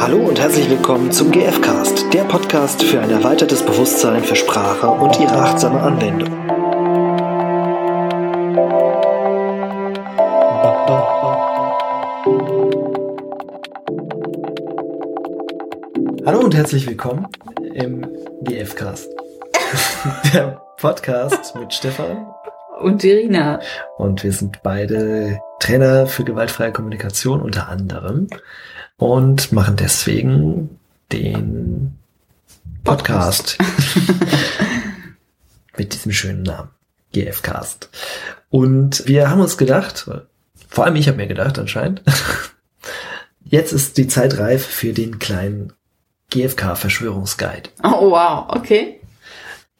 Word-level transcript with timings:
Hallo 0.00 0.16
und 0.16 0.40
herzlich 0.40 0.70
willkommen 0.70 1.12
zum 1.12 1.30
GFcast, 1.30 2.10
der 2.14 2.24
Podcast 2.24 2.82
für 2.82 3.02
ein 3.02 3.10
erweitertes 3.10 3.62
Bewusstsein 3.62 4.24
für 4.24 4.34
Sprache 4.34 4.88
und 4.88 5.20
ihre 5.20 5.34
achtsame 5.34 5.78
Anwendung. 5.78 6.30
Hallo 16.24 16.40
und 16.40 16.54
herzlich 16.54 16.86
willkommen 16.86 17.28
im 17.74 18.06
GFcast. 18.40 19.06
der 20.32 20.62
Podcast 20.78 21.54
mit 21.56 21.74
Stefan 21.74 22.26
und 22.80 23.04
Irina. 23.04 23.60
Und 23.98 24.24
wir 24.24 24.32
sind 24.32 24.62
beide 24.62 25.40
Trainer 25.58 26.06
für 26.06 26.24
gewaltfreie 26.24 26.72
Kommunikation 26.72 27.42
unter 27.42 27.68
anderem 27.68 28.28
und 29.00 29.50
machen 29.50 29.76
deswegen 29.76 30.78
den 31.10 31.98
Podcast 32.84 33.56
mit 35.76 35.94
diesem 35.94 36.12
schönen 36.12 36.42
Namen, 36.42 36.68
GFcast. 37.12 37.88
Und 38.50 39.06
wir 39.06 39.30
haben 39.30 39.40
uns 39.40 39.56
gedacht, 39.56 40.08
vor 40.68 40.84
allem 40.84 40.96
ich 40.96 41.08
habe 41.08 41.16
mir 41.16 41.26
gedacht 41.26 41.58
anscheinend, 41.58 42.02
jetzt 43.44 43.72
ist 43.72 43.96
die 43.96 44.06
Zeit 44.06 44.38
reif 44.38 44.66
für 44.66 44.92
den 44.92 45.18
kleinen 45.18 45.72
GFK-Verschwörungsguide. 46.30 47.70
Oh 47.82 48.10
wow, 48.10 48.50
okay. 48.50 49.00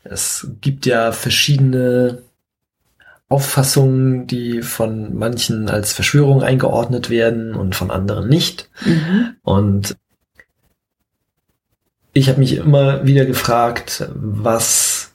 Es 0.03 0.49
gibt 0.63 0.87
ja 0.87 1.13
verschiedene 1.13 2.23
Auffassungen, 3.31 4.27
die 4.27 4.61
von 4.61 5.17
manchen 5.17 5.71
als 5.71 5.93
Verschwörung 5.93 6.43
eingeordnet 6.43 7.11
werden 7.11 7.55
und 7.55 7.77
von 7.77 7.93
anderen 7.93 8.29
nicht. 8.29 8.69
Mhm. 8.85 9.37
Und 9.43 9.97
ich 12.13 12.29
habe 12.29 12.41
mich 12.41 12.57
immer 12.57 13.07
wieder 13.07 13.25
gefragt, 13.25 14.11
was 14.17 15.13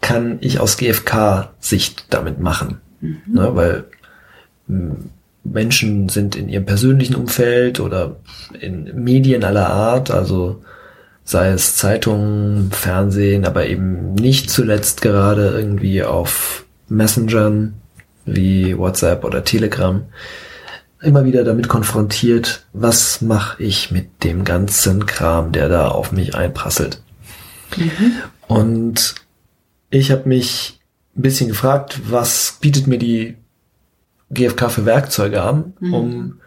kann 0.00 0.38
ich 0.40 0.58
aus 0.58 0.78
GFK-Sicht 0.78 2.06
damit 2.08 2.40
machen? 2.40 2.80
Mhm. 3.02 3.20
Ne, 3.26 3.54
weil 3.54 3.84
hm, 4.66 5.10
Menschen 5.44 6.08
sind 6.08 6.34
in 6.34 6.48
ihrem 6.48 6.64
persönlichen 6.64 7.14
Umfeld 7.14 7.78
oder 7.78 8.16
in 8.58 9.04
Medien 9.04 9.44
aller 9.44 9.68
Art, 9.68 10.10
also 10.10 10.62
sei 11.24 11.48
es 11.50 11.76
Zeitungen, 11.76 12.70
Fernsehen, 12.72 13.44
aber 13.44 13.66
eben 13.66 14.14
nicht 14.14 14.48
zuletzt 14.48 15.02
gerade 15.02 15.50
irgendwie 15.50 16.02
auf 16.02 16.64
Messengern 16.90 17.74
wie 18.24 18.76
WhatsApp 18.76 19.24
oder 19.24 19.44
Telegram 19.44 20.02
immer 21.02 21.24
wieder 21.24 21.44
damit 21.44 21.68
konfrontiert, 21.68 22.66
was 22.72 23.22
mache 23.22 23.62
ich 23.62 23.90
mit 23.90 24.22
dem 24.22 24.44
ganzen 24.44 25.06
Kram, 25.06 25.52
der 25.52 25.68
da 25.68 25.88
auf 25.88 26.12
mich 26.12 26.34
einprasselt. 26.34 27.02
Mhm. 27.76 28.16
Und 28.46 29.14
ich 29.90 30.10
habe 30.10 30.28
mich 30.28 30.80
ein 31.16 31.22
bisschen 31.22 31.48
gefragt, 31.48 32.00
was 32.10 32.58
bietet 32.60 32.86
mir 32.86 32.98
die 32.98 33.36
GfK 34.30 34.70
für 34.70 34.84
Werkzeuge 34.84 35.42
an, 35.42 35.72
mhm. 35.80 35.94
um 35.94 36.40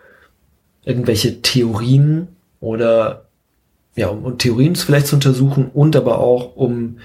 irgendwelche 0.86 1.42
Theorien 1.42 2.28
oder 2.60 3.26
ja, 3.96 4.08
um 4.08 4.38
Theorien 4.38 4.76
vielleicht 4.76 5.08
zu 5.08 5.16
untersuchen 5.16 5.70
und 5.74 5.96
aber 5.96 6.20
auch 6.20 6.56
um 6.56 6.98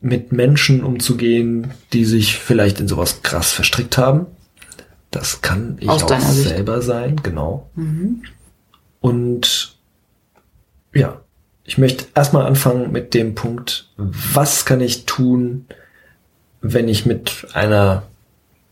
mit 0.00 0.32
Menschen 0.32 0.84
umzugehen, 0.84 1.72
die 1.92 2.04
sich 2.04 2.36
vielleicht 2.36 2.80
in 2.80 2.88
sowas 2.88 3.22
krass 3.22 3.52
verstrickt 3.52 3.98
haben. 3.98 4.26
Das 5.10 5.40
kann 5.40 5.76
ich 5.80 5.88
Aus 5.88 6.04
auch 6.04 6.20
selber 6.20 6.82
sein, 6.82 7.20
genau. 7.22 7.68
Mhm. 7.74 8.22
Und 9.00 9.76
ja, 10.94 11.20
ich 11.64 11.78
möchte 11.78 12.06
erstmal 12.14 12.46
anfangen 12.46 12.92
mit 12.92 13.14
dem 13.14 13.34
Punkt, 13.34 13.90
was 13.96 14.64
kann 14.64 14.80
ich 14.80 15.06
tun, 15.06 15.66
wenn 16.60 16.88
ich 16.88 17.06
mit 17.06 17.46
einer 17.52 18.04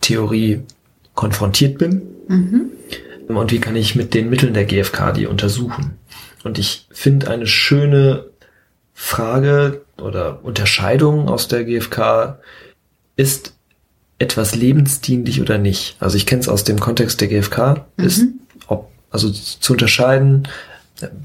Theorie 0.01 0.63
konfrontiert 1.15 1.79
bin? 1.79 2.03
Mhm. 2.29 2.71
Und 3.29 3.51
wie 3.51 3.59
kann 3.59 3.77
ich 3.77 3.97
mit 3.97 4.15
den 4.15 4.31
Mitteln 4.31 4.55
der 4.55 4.65
GfK 4.65 5.13
die 5.13 5.27
untersuchen? 5.27 5.99
Und 6.45 6.59
ich 6.59 6.87
finde 6.91 7.29
eine 7.29 7.47
schöne 7.47 8.27
Frage 8.99 9.83
oder 10.01 10.43
Unterscheidung 10.43 11.29
aus 11.29 11.49
der 11.49 11.65
GfK 11.65 12.39
ist 13.15 13.53
etwas 14.19 14.55
lebensdienlich 14.55 15.43
oder 15.43 15.59
nicht. 15.59 15.97
Also 16.01 16.17
ich 16.17 16.25
kenne 16.25 16.41
es 16.41 16.49
aus 16.49 16.65
dem 16.65 16.81
Kontext 16.81 17.21
der 17.21 17.29
GfK, 17.29 17.85
mhm. 17.99 18.05
ist 18.05 18.25
ob, 18.69 18.91
also 19.11 19.31
zu 19.31 19.75
unterscheiden, 19.75 20.49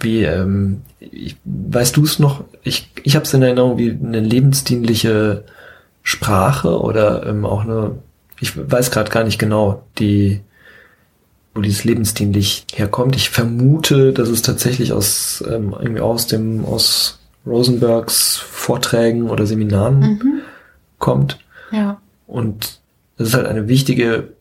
wie 0.02 0.24
ähm, 0.24 0.82
ich, 1.00 1.38
weißt 1.46 1.96
du 1.96 2.04
es 2.04 2.20
noch? 2.20 2.44
Ich, 2.62 2.92
ich 3.04 3.16
habe 3.16 3.24
es 3.24 3.34
in 3.34 3.42
Erinnerung 3.42 3.78
wie 3.78 3.92
eine 3.92 4.20
lebensdienliche 4.20 5.46
Sprache 6.04 6.78
oder 6.78 7.26
ähm, 7.26 7.46
auch 7.46 7.62
eine, 7.62 8.00
ich 8.42 8.52
weiß 8.70 8.92
gerade 8.92 9.10
gar 9.10 9.24
nicht 9.24 9.40
genau, 9.40 9.84
die 9.98 10.42
wo 11.54 11.62
dieses 11.62 11.86
lebensdienlich 11.86 12.66
herkommt. 12.74 13.16
Ich 13.16 13.30
vermute, 13.30 14.12
dass 14.12 14.28
es 14.28 14.42
tatsächlich 14.42 14.92
aus 14.92 15.42
ähm, 15.48 15.74
irgendwie 15.78 16.02
aus 16.02 16.28
dem 16.28 16.66
aus 16.66 17.21
Rosenbergs 17.46 18.38
Vorträgen 18.38 19.30
oder 19.30 19.46
Seminaren 19.46 20.00
mhm. 20.00 20.42
kommt. 21.00 21.40
Ja. 21.72 22.02
Und 22.28 22.80
es 23.18 23.30
ist 23.30 23.34
halt 23.34 23.48
eine 23.48 23.68
wichtige, 23.68 24.34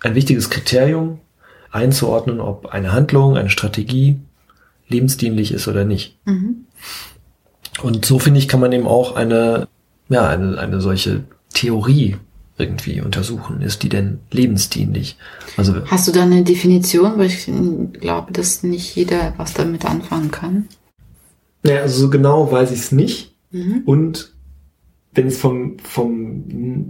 ein 0.00 0.14
wichtiges 0.14 0.50
Kriterium, 0.50 1.20
einzuordnen, 1.70 2.40
ob 2.40 2.66
eine 2.66 2.92
Handlung, 2.92 3.36
eine 3.36 3.50
Strategie 3.50 4.20
lebensdienlich 4.88 5.52
ist 5.52 5.68
oder 5.68 5.84
nicht. 5.84 6.18
Mhm. 6.26 6.66
Und 7.82 8.04
so 8.04 8.18
finde 8.18 8.38
ich, 8.38 8.48
kann 8.48 8.60
man 8.60 8.72
eben 8.72 8.86
auch 8.86 9.16
eine, 9.16 9.68
ja, 10.08 10.28
eine, 10.28 10.58
eine 10.58 10.80
solche 10.80 11.24
Theorie 11.54 12.16
irgendwie 12.58 13.00
untersuchen. 13.00 13.62
Ist 13.62 13.82
die 13.82 13.88
denn 13.88 14.20
lebensdienlich? 14.30 15.16
Also, 15.56 15.74
Hast 15.86 16.06
du 16.06 16.12
da 16.12 16.22
eine 16.22 16.44
Definition? 16.44 17.18
Weil 17.18 17.26
ich 17.26 17.48
glaube, 17.98 18.32
dass 18.32 18.62
nicht 18.62 18.94
jeder 18.94 19.32
was 19.38 19.54
damit 19.54 19.84
anfangen 19.84 20.30
kann. 20.30 20.68
Naja, 21.62 21.82
also 21.82 22.00
so 22.00 22.10
genau 22.10 22.50
weiß 22.50 22.70
ich 22.70 22.80
es 22.80 22.92
nicht. 22.92 23.34
Mhm. 23.50 23.82
Und 23.84 24.32
wenn 25.14 25.28
ich 25.28 25.34
es 25.34 25.40
vom, 25.40 25.78
vom 25.78 26.44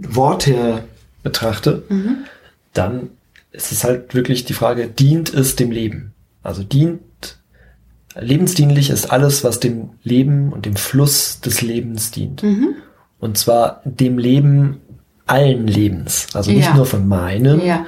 Wort 0.07 0.47
her 0.47 0.85
betrachte, 1.23 1.83
mhm. 1.89 2.25
dann 2.73 3.09
ist 3.51 3.71
es 3.71 3.83
halt 3.83 4.15
wirklich 4.15 4.45
die 4.45 4.53
Frage, 4.53 4.87
dient 4.87 5.33
es 5.33 5.55
dem 5.55 5.71
Leben? 5.71 6.13
Also 6.41 6.63
dient, 6.63 7.37
lebensdienlich 8.15 8.89
ist 8.89 9.11
alles, 9.11 9.43
was 9.43 9.59
dem 9.59 9.91
Leben 10.03 10.51
und 10.51 10.65
dem 10.65 10.75
Fluss 10.75 11.39
des 11.39 11.61
Lebens 11.61 12.11
dient. 12.11 12.43
Mhm. 12.43 12.75
Und 13.19 13.37
zwar 13.37 13.81
dem 13.85 14.17
Leben 14.17 14.81
allen 15.25 15.67
Lebens. 15.67 16.27
Also 16.33 16.51
nicht 16.51 16.65
ja. 16.65 16.75
nur 16.75 16.85
von 16.85 17.07
meinem, 17.07 17.61
ja. 17.61 17.85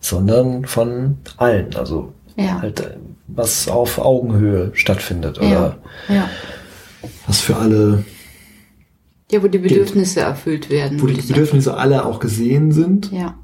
sondern 0.00 0.64
von 0.66 1.18
allen. 1.36 1.74
Also 1.74 2.12
ja. 2.36 2.60
halt 2.60 2.80
äh, 2.80 2.96
was 3.28 3.68
auf 3.68 3.98
Augenhöhe 3.98 4.70
stattfindet 4.74 5.38
oder 5.38 5.78
ja. 6.08 6.14
Ja. 6.14 6.30
was 7.26 7.40
für 7.40 7.56
alle. 7.56 8.04
Ja, 9.30 9.42
wo 9.42 9.48
die 9.48 9.58
Bedürfnisse 9.58 10.16
gilt. 10.16 10.26
erfüllt 10.26 10.70
werden. 10.70 11.00
Wo 11.00 11.06
die 11.06 11.20
Bedürfnisse 11.20 11.70
sagen. 11.70 11.80
alle 11.80 12.04
auch 12.04 12.20
gesehen 12.20 12.72
sind. 12.72 13.10
Ja. 13.10 13.38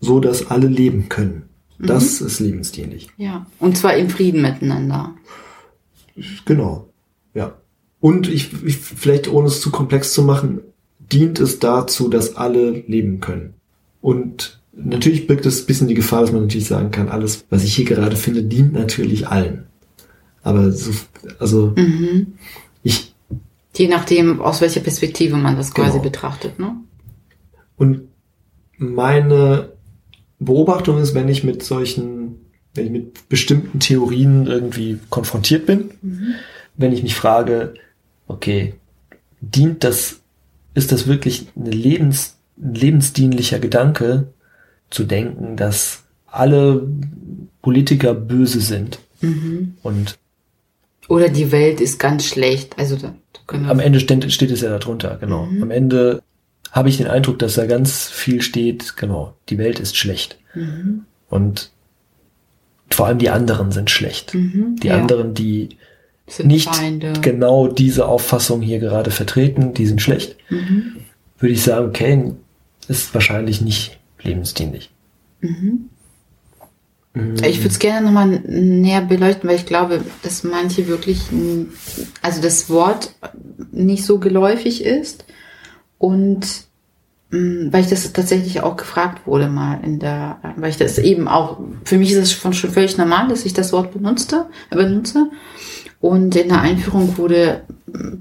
So 0.00 0.18
dass 0.20 0.50
alle 0.50 0.66
leben 0.66 1.08
können. 1.08 1.48
Mhm. 1.78 1.86
Das 1.86 2.20
ist 2.20 2.40
lebensdienlich. 2.40 3.08
Ja. 3.16 3.46
Und 3.58 3.76
zwar 3.76 3.94
im 3.96 4.08
Frieden 4.08 4.42
miteinander. 4.42 5.14
Genau. 6.44 6.88
Ja. 7.34 7.54
Und 8.00 8.28
ich, 8.28 8.64
ich 8.64 8.78
vielleicht 8.78 9.30
ohne 9.30 9.48
es 9.48 9.60
zu 9.60 9.70
komplex 9.70 10.12
zu 10.12 10.22
machen, 10.22 10.60
dient 10.98 11.38
es 11.38 11.58
dazu, 11.58 12.08
dass 12.08 12.36
alle 12.36 12.70
leben 12.70 13.20
können. 13.20 13.54
Und 14.00 14.61
Natürlich 14.74 15.26
birgt 15.26 15.44
es 15.44 15.62
ein 15.62 15.66
bisschen 15.66 15.88
die 15.88 15.94
Gefahr, 15.94 16.22
dass 16.22 16.32
man 16.32 16.42
natürlich 16.42 16.66
sagen 16.66 16.90
kann, 16.90 17.08
alles, 17.08 17.44
was 17.50 17.62
ich 17.62 17.76
hier 17.76 17.84
gerade 17.84 18.16
finde, 18.16 18.42
dient 18.42 18.72
natürlich 18.72 19.28
allen. 19.28 19.66
Aber 20.42 20.72
so, 20.72 20.92
also 21.38 21.74
mhm. 21.76 22.34
ich. 22.82 23.14
Je 23.76 23.88
nachdem, 23.88 24.40
aus 24.40 24.60
welcher 24.60 24.80
Perspektive 24.80 25.36
man 25.36 25.56
das 25.56 25.72
quasi 25.72 25.92
genau. 25.92 26.02
betrachtet, 26.02 26.58
ne? 26.58 26.76
Und 27.76 28.02
meine 28.76 29.72
Beobachtung 30.38 30.98
ist, 30.98 31.14
wenn 31.14 31.28
ich 31.28 31.44
mit 31.44 31.62
solchen, 31.62 32.36
wenn 32.74 32.86
ich 32.86 32.92
mit 32.92 33.28
bestimmten 33.28 33.78
Theorien 33.78 34.46
irgendwie 34.46 34.98
konfrontiert 35.10 35.66
bin, 35.66 35.90
mhm. 36.02 36.34
wenn 36.76 36.92
ich 36.92 37.02
mich 37.02 37.14
frage, 37.14 37.74
okay, 38.26 38.74
dient 39.40 39.84
das, 39.84 40.20
ist 40.74 40.92
das 40.92 41.06
wirklich 41.06 41.48
eine 41.56 41.70
Lebens, 41.70 42.38
ein 42.58 42.74
lebensdienlicher 42.74 43.58
Gedanke, 43.58 44.32
zu 44.92 45.04
denken, 45.04 45.56
dass 45.56 46.04
alle 46.26 46.86
Politiker 47.62 48.14
böse 48.14 48.60
sind. 48.60 48.98
Mhm. 49.20 49.74
Und 49.82 50.18
oder 51.08 51.28
die 51.28 51.50
Welt 51.52 51.80
ist 51.80 51.98
ganz 51.98 52.24
schlecht. 52.26 52.78
Also 52.78 52.96
da, 52.96 53.14
da 53.48 53.68
am 53.68 53.80
Ende 53.80 54.00
steht, 54.00 54.32
steht 54.32 54.50
es 54.50 54.60
ja 54.60 54.76
darunter, 54.78 55.16
genau. 55.20 55.46
Mhm. 55.46 55.62
Am 55.64 55.70
Ende 55.70 56.22
habe 56.70 56.88
ich 56.88 56.96
den 56.96 57.06
Eindruck, 57.08 57.38
dass 57.38 57.54
da 57.54 57.66
ganz 57.66 58.08
viel 58.08 58.40
steht, 58.40 58.96
genau, 58.96 59.34
die 59.48 59.58
Welt 59.58 59.78
ist 59.80 59.96
schlecht. 59.96 60.38
Mhm. 60.54 61.02
Und 61.28 61.70
vor 62.90 63.06
allem 63.06 63.18
die 63.18 63.30
anderen 63.30 63.72
sind 63.72 63.90
schlecht. 63.90 64.34
Mhm, 64.34 64.76
Die 64.82 64.88
ja. 64.88 64.98
anderen, 64.98 65.34
die 65.34 65.70
Sind 66.26 66.46
nicht 66.46 66.74
Feinde. 66.74 67.12
genau 67.20 67.66
diese 67.68 68.06
Auffassung 68.06 68.62
hier 68.62 68.78
gerade 68.78 69.10
vertreten, 69.10 69.74
die 69.74 69.86
sind 69.86 70.00
schlecht, 70.00 70.36
Mhm. 70.50 70.96
würde 71.38 71.52
ich 71.54 71.62
sagen, 71.62 71.86
okay, 71.88 72.32
ist 72.88 73.12
wahrscheinlich 73.14 73.60
nicht 73.60 73.98
lebensdienlich. 74.24 74.90
Mhm. 75.40 75.88
Ich 77.14 77.58
würde 77.58 77.68
es 77.68 77.78
gerne 77.78 78.06
nochmal 78.06 78.26
näher 78.46 79.02
beleuchten, 79.02 79.48
weil 79.48 79.56
ich 79.56 79.66
glaube, 79.66 80.02
dass 80.22 80.44
manche 80.44 80.88
wirklich, 80.88 81.20
also 82.22 82.40
das 82.40 82.70
Wort 82.70 83.14
nicht 83.70 84.04
so 84.04 84.18
geläufig 84.18 84.82
ist 84.82 85.26
und 85.98 86.46
mh, 87.28 87.70
weil 87.70 87.82
ich 87.84 87.90
das 87.90 88.10
tatsächlich 88.14 88.62
auch 88.62 88.76
gefragt 88.76 89.26
wurde 89.26 89.48
mal 89.48 89.80
in 89.84 89.98
der, 89.98 90.38
weil 90.56 90.70
ich 90.70 90.78
das 90.78 90.96
eben 90.96 91.28
auch, 91.28 91.60
für 91.84 91.98
mich 91.98 92.12
ist 92.12 92.18
es 92.18 92.32
schon, 92.32 92.54
schon 92.54 92.70
völlig 92.70 92.96
normal, 92.96 93.28
dass 93.28 93.44
ich 93.44 93.52
das 93.52 93.74
Wort 93.74 93.92
benutzte, 93.92 94.46
benutze. 94.70 95.30
Und 96.00 96.34
in 96.34 96.48
der 96.48 96.62
Einführung 96.62 97.18
wurde 97.18 97.62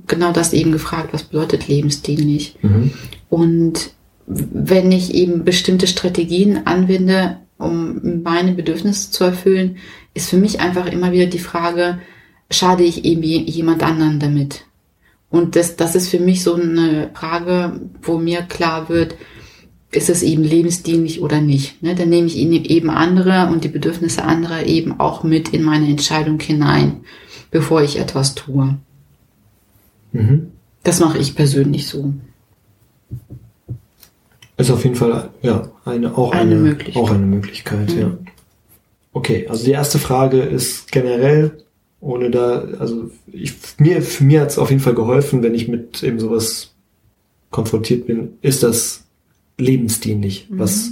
genau 0.05 0.33
das 0.33 0.51
eben 0.51 0.73
gefragt, 0.73 1.13
was 1.13 1.23
bedeutet 1.23 1.67
lebensdienlich? 1.67 2.57
Mhm. 2.61 2.91
Und 3.29 3.91
wenn 4.27 4.91
ich 4.91 5.13
eben 5.13 5.43
bestimmte 5.43 5.87
Strategien 5.87 6.65
anwende, 6.65 7.37
um 7.57 8.21
meine 8.23 8.53
Bedürfnisse 8.53 9.11
zu 9.11 9.23
erfüllen, 9.23 9.77
ist 10.13 10.29
für 10.29 10.37
mich 10.37 10.59
einfach 10.59 10.87
immer 10.87 11.11
wieder 11.11 11.27
die 11.27 11.39
Frage, 11.39 11.99
schade 12.49 12.83
ich 12.83 13.05
eben 13.05 13.23
je- 13.23 13.43
jemand 13.43 13.83
anderen 13.83 14.19
damit? 14.19 14.65
Und 15.29 15.55
das, 15.55 15.75
das 15.77 15.95
ist 15.95 16.09
für 16.09 16.19
mich 16.19 16.43
so 16.43 16.55
eine 16.55 17.09
Frage, 17.13 17.79
wo 18.01 18.17
mir 18.17 18.41
klar 18.41 18.89
wird, 18.89 19.15
ist 19.91 20.09
es 20.09 20.23
eben 20.23 20.43
lebensdienlich 20.43 21.21
oder 21.21 21.39
nicht? 21.41 21.81
Ne? 21.83 21.95
Dann 21.95 22.09
nehme 22.09 22.27
ich 22.27 22.37
eben 22.37 22.89
andere 22.89 23.49
und 23.51 23.63
die 23.63 23.69
Bedürfnisse 23.69 24.23
anderer 24.23 24.65
eben 24.65 24.99
auch 24.99 25.23
mit 25.23 25.49
in 25.49 25.63
meine 25.63 25.87
Entscheidung 25.87 26.39
hinein, 26.39 27.01
bevor 27.49 27.81
ich 27.81 27.99
etwas 27.99 28.35
tue. 28.35 28.77
Mhm. 30.13 30.47
Das 30.83 30.99
mache 30.99 31.17
ich 31.17 31.35
persönlich 31.35 31.87
so. 31.87 32.13
Ist 34.61 34.71
auf 34.71 34.83
jeden 34.83 34.95
Fall 34.95 35.29
ja 35.41 35.69
eine 35.85 36.17
auch 36.17 36.31
Eine 36.31 36.41
eine, 36.51 36.55
Möglichkeit. 36.55 36.95
auch 37.03 37.09
eine 37.11 37.25
Möglichkeit, 37.25 37.93
Mhm. 37.93 37.99
ja. 37.99 38.17
Okay, 39.13 39.47
also 39.49 39.65
die 39.65 39.71
erste 39.71 39.99
Frage 39.99 40.41
ist 40.41 40.91
generell, 40.91 41.63
ohne 41.99 42.31
da, 42.31 42.61
also 42.79 43.11
ich, 43.31 43.53
mir, 43.77 44.01
für 44.01 44.23
mir 44.23 44.41
hat 44.41 44.49
es 44.51 44.57
auf 44.57 44.69
jeden 44.69 44.81
Fall 44.81 44.95
geholfen, 44.95 45.43
wenn 45.43 45.53
ich 45.53 45.67
mit 45.67 46.01
eben 46.03 46.19
sowas 46.19 46.73
konfrontiert 47.49 48.07
bin, 48.07 48.33
ist 48.41 48.63
das 48.63 49.03
lebensdienlich, 49.57 50.47
was 50.49 50.91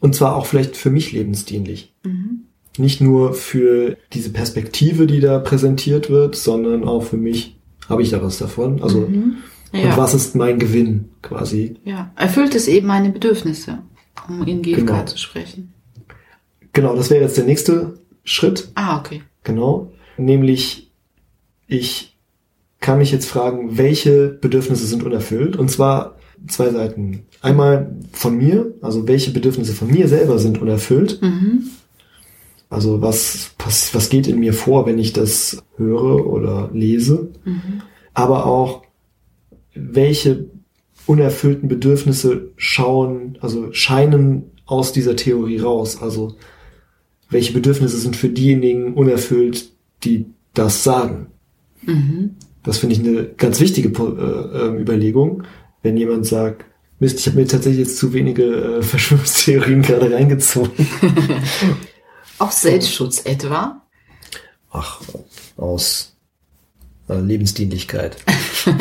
und 0.00 0.14
zwar 0.14 0.34
auch 0.36 0.46
vielleicht 0.46 0.76
für 0.78 0.90
mich 0.90 1.12
lebensdienlich. 1.12 1.92
Mhm. 2.04 2.44
Nicht 2.78 3.00
nur 3.02 3.34
für 3.34 3.96
diese 4.14 4.30
Perspektive, 4.30 5.06
die 5.06 5.20
da 5.20 5.38
präsentiert 5.38 6.08
wird, 6.08 6.36
sondern 6.36 6.84
auch 6.84 7.02
für 7.02 7.18
mich 7.18 7.56
habe 7.88 8.02
ich 8.02 8.08
da 8.10 8.22
was 8.22 8.38
davon. 8.38 8.82
Also 8.82 9.00
Mhm. 9.00 9.34
Und 9.72 9.80
Ja. 9.80 9.96
was 9.96 10.14
ist 10.14 10.34
mein 10.34 10.58
Gewinn 10.58 11.10
quasi? 11.22 11.76
Ja, 11.84 12.12
erfüllt 12.16 12.54
es 12.54 12.68
eben 12.68 12.86
meine 12.86 13.10
Bedürfnisse, 13.10 13.78
um 14.28 14.42
in 14.46 14.62
GFK 14.62 14.80
Genau. 14.86 15.04
zu 15.04 15.18
sprechen. 15.18 15.72
Genau, 16.72 16.94
das 16.96 17.10
wäre 17.10 17.22
jetzt 17.22 17.36
der 17.36 17.44
nächste 17.44 17.98
Schritt. 18.24 18.68
Ah, 18.74 18.98
okay. 18.98 19.22
Genau. 19.44 19.92
Nämlich, 20.16 20.90
ich 21.66 22.16
kann 22.80 22.98
mich 22.98 23.12
jetzt 23.12 23.26
fragen, 23.26 23.76
welche 23.78 24.28
Bedürfnisse 24.28 24.86
sind 24.86 25.02
unerfüllt? 25.02 25.56
Und 25.56 25.70
zwar 25.70 26.16
zwei 26.48 26.70
Seiten. 26.70 27.24
Einmal 27.42 27.94
von 28.12 28.36
mir, 28.36 28.72
also 28.82 29.06
welche 29.08 29.30
Bedürfnisse 29.32 29.72
von 29.72 29.88
mir 29.90 30.08
selber 30.08 30.38
sind 30.38 30.60
unerfüllt. 30.60 31.20
Mhm. 31.22 31.64
Also 32.68 33.02
was, 33.02 33.50
was 33.58 34.08
geht 34.10 34.28
in 34.28 34.38
mir 34.38 34.52
vor, 34.54 34.86
wenn 34.86 34.98
ich 34.98 35.12
das 35.12 35.62
höre 35.76 36.26
oder 36.26 36.70
lese. 36.72 37.30
Mhm. 37.44 37.82
Aber 38.14 38.46
auch, 38.46 38.82
welche 39.74 40.46
unerfüllten 41.06 41.68
Bedürfnisse 41.68 42.50
schauen, 42.56 43.38
also 43.40 43.72
scheinen 43.72 44.50
aus 44.66 44.92
dieser 44.92 45.16
Theorie 45.16 45.58
raus. 45.58 46.00
Also 46.00 46.36
welche 47.28 47.52
Bedürfnisse 47.52 47.98
sind 47.98 48.16
für 48.16 48.28
diejenigen 48.28 48.94
unerfüllt, 48.94 49.70
die 50.04 50.26
das 50.54 50.84
sagen. 50.84 51.28
Mhm. 51.82 52.36
Das 52.62 52.78
finde 52.78 52.94
ich 52.94 53.00
eine 53.00 53.24
ganz 53.24 53.60
wichtige 53.60 53.88
äh, 53.88 54.66
ähm, 54.66 54.78
Überlegung, 54.78 55.44
wenn 55.82 55.96
jemand 55.96 56.26
sagt, 56.26 56.64
Mist, 56.98 57.18
ich 57.18 57.26
habe 57.26 57.38
mir 57.38 57.46
tatsächlich 57.46 57.86
jetzt 57.86 57.96
zu 57.96 58.12
wenige 58.12 58.44
äh, 58.44 58.82
Verschwörungstheorien 58.82 59.82
gerade 59.82 60.12
reingezogen. 60.12 60.86
Aus 62.38 62.62
Selbstschutz 62.62 63.22
etwa? 63.24 63.82
Ach, 64.70 65.00
aus 65.56 66.16
äh, 67.08 67.18
Lebensdienlichkeit. 67.20 68.16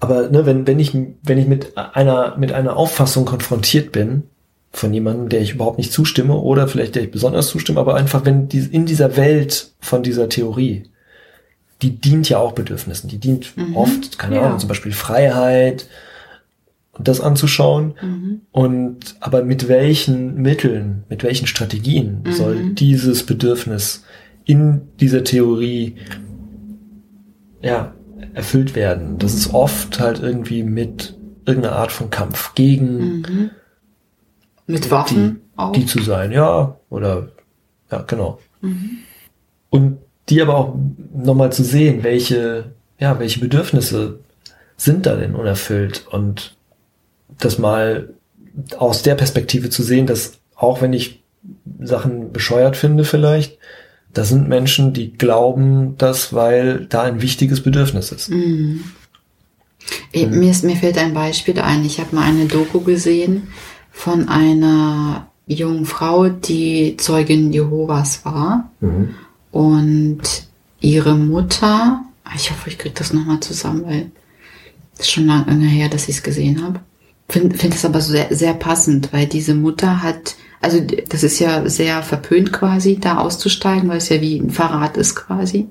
Aber 0.00 0.28
ne, 0.28 0.46
wenn, 0.46 0.66
wenn 0.66 0.78
ich, 0.78 0.94
wenn 1.22 1.38
ich 1.38 1.46
mit 1.46 1.76
einer, 1.76 2.36
mit 2.36 2.52
einer 2.52 2.76
Auffassung 2.76 3.24
konfrontiert 3.24 3.90
bin, 3.92 4.24
von 4.70 4.92
jemandem, 4.92 5.28
der 5.28 5.40
ich 5.40 5.54
überhaupt 5.54 5.78
nicht 5.78 5.92
zustimme, 5.92 6.36
oder 6.36 6.68
vielleicht 6.68 6.94
der 6.94 7.02
ich 7.02 7.10
besonders 7.10 7.48
zustimme, 7.48 7.80
aber 7.80 7.96
einfach, 7.96 8.24
wenn 8.24 8.48
die, 8.48 8.58
in 8.58 8.86
dieser 8.86 9.16
Welt 9.16 9.72
von 9.80 10.02
dieser 10.02 10.28
Theorie, 10.28 10.84
die 11.82 11.90
dient 11.96 12.28
ja 12.28 12.38
auch 12.38 12.52
Bedürfnissen, 12.52 13.08
die 13.08 13.18
dient 13.18 13.56
Mhm, 13.56 13.76
oft, 13.76 14.18
keine 14.18 14.36
ja. 14.36 14.42
Ahnung, 14.42 14.58
zum 14.58 14.68
Beispiel 14.68 14.92
Freiheit 14.92 15.86
und 16.92 17.08
das 17.08 17.20
anzuschauen. 17.20 17.94
Mhm. 18.00 18.40
Und 18.52 19.16
aber 19.20 19.42
mit 19.42 19.68
welchen 19.68 20.34
Mitteln, 20.34 21.04
mit 21.08 21.22
welchen 21.22 21.46
Strategien 21.46 22.22
Mhm. 22.24 22.32
soll 22.32 22.70
dieses 22.70 23.24
Bedürfnis 23.24 24.04
in 24.44 24.82
dieser 25.00 25.24
Theorie 25.24 25.96
ja 27.60 27.94
erfüllt 28.34 28.74
werden? 28.74 29.18
Das 29.18 29.34
ist 29.34 29.54
oft 29.54 30.00
halt 30.00 30.20
irgendwie 30.20 30.62
mit 30.62 31.16
irgendeiner 31.44 31.76
Art 31.76 31.92
von 31.92 32.10
Kampf 32.10 32.54
gegen 32.54 33.20
Mhm. 33.20 33.50
Mit 34.66 34.90
Waffen 34.90 35.40
auch? 35.56 35.72
die 35.72 35.86
zu 35.86 36.02
sein, 36.02 36.30
ja, 36.30 36.76
oder 36.90 37.28
ja, 37.90 38.02
genau. 38.02 38.38
Mhm. 38.60 38.98
Und 39.70 39.98
die 40.28 40.42
aber 40.42 40.56
auch 40.56 40.74
nochmal 41.14 41.52
zu 41.52 41.64
sehen, 41.64 42.02
welche, 42.02 42.72
ja, 42.98 43.18
welche 43.18 43.40
Bedürfnisse 43.40 44.18
sind 44.76 45.06
da 45.06 45.16
denn 45.16 45.34
unerfüllt 45.34 46.06
und 46.10 46.56
das 47.38 47.58
mal 47.58 48.10
aus 48.76 49.02
der 49.02 49.14
Perspektive 49.14 49.70
zu 49.70 49.82
sehen, 49.82 50.06
dass 50.06 50.38
auch 50.54 50.82
wenn 50.82 50.92
ich 50.92 51.22
Sachen 51.80 52.32
bescheuert 52.32 52.76
finde 52.76 53.04
vielleicht, 53.04 53.58
das 54.12 54.30
sind 54.30 54.48
Menschen, 54.48 54.92
die 54.92 55.12
glauben 55.12 55.94
das, 55.98 56.32
weil 56.32 56.86
da 56.86 57.02
ein 57.02 57.22
wichtiges 57.22 57.62
Bedürfnis 57.62 58.12
ist. 58.12 58.30
Mhm. 58.30 58.84
Eh, 60.12 60.26
Mir, 60.26 60.50
ist, 60.50 60.64
mir 60.64 60.76
fällt 60.76 60.98
ein 60.98 61.14
Beispiel 61.14 61.58
ein. 61.60 61.84
Ich 61.84 62.00
habe 62.00 62.14
mal 62.14 62.24
eine 62.24 62.46
Doku 62.46 62.80
gesehen 62.80 63.48
von 63.90 64.28
einer 64.28 65.28
jungen 65.46 65.86
Frau, 65.86 66.28
die 66.28 66.96
Zeugin 66.96 67.52
Jehovas 67.52 68.24
war. 68.24 68.70
Mhm. 68.80 69.14
Und 69.50 70.20
ihre 70.80 71.14
Mutter, 71.14 72.02
ich 72.34 72.50
hoffe, 72.50 72.70
ich 72.70 72.78
kriege 72.78 72.94
das 72.94 73.12
nochmal 73.12 73.40
zusammen, 73.40 73.84
weil 73.86 74.10
es 74.94 75.00
ist 75.00 75.10
schon 75.10 75.26
lange 75.26 75.66
her, 75.66 75.88
dass 75.88 76.08
ich 76.08 76.16
es 76.16 76.22
gesehen 76.22 76.62
habe. 76.62 76.80
Finde 77.28 77.56
find 77.56 77.74
es 77.74 77.84
aber 77.84 78.00
sehr, 78.00 78.34
sehr 78.34 78.54
passend, 78.54 79.12
weil 79.12 79.26
diese 79.26 79.54
Mutter 79.54 80.02
hat, 80.02 80.36
also 80.60 80.80
das 80.80 81.22
ist 81.22 81.38
ja 81.38 81.68
sehr 81.68 82.02
verpönt 82.02 82.52
quasi, 82.52 82.98
da 82.98 83.18
auszusteigen, 83.18 83.88
weil 83.88 83.98
es 83.98 84.08
ja 84.08 84.20
wie 84.20 84.38
ein 84.38 84.50
Verrat 84.50 84.96
ist 84.96 85.14
quasi 85.14 85.68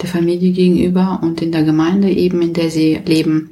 der 0.00 0.08
Familie 0.08 0.52
gegenüber 0.52 1.20
und 1.22 1.42
in 1.42 1.52
der 1.52 1.64
Gemeinde 1.64 2.10
eben, 2.10 2.40
in 2.40 2.52
der 2.52 2.70
sie 2.70 3.00
leben. 3.04 3.50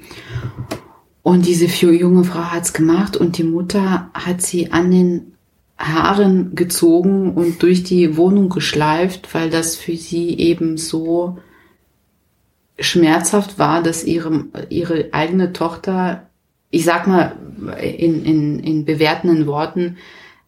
Und 1.23 1.47
diese 1.47 1.67
junge 1.67 2.23
Frau 2.23 2.53
hat's 2.53 2.73
gemacht 2.73 3.17
und 3.17 3.37
die 3.37 3.45
Mutter 3.45 4.11
hat 4.15 4.43
sie 4.43 4.71
an 4.71 4.93
den 4.93 5.33
Haaren 5.77 6.55
gezogen 6.55 7.35
und 7.35 7.63
durch 7.63 7.83
die 7.83 8.17
Wohnung 8.17 8.49
geschleift, 8.49 9.35
weil 9.35 9.51
das 9.51 9.77
für 9.77 9.97
sie 9.97 10.39
eben 10.39 10.79
so 10.79 11.39
schmerzhaft 12.79 13.59
war, 13.59 13.83
dass 13.83 14.05
ihre, 14.05 14.47
ihre 14.69 15.09
eigene 15.13 15.53
Tochter, 15.53 16.29
ich 16.71 16.85
sag 16.85 17.07
mal 17.07 17.37
in, 17.81 18.25
in, 18.25 18.59
in 18.61 18.85
bewertenden 18.85 19.47
Worten, 19.47 19.97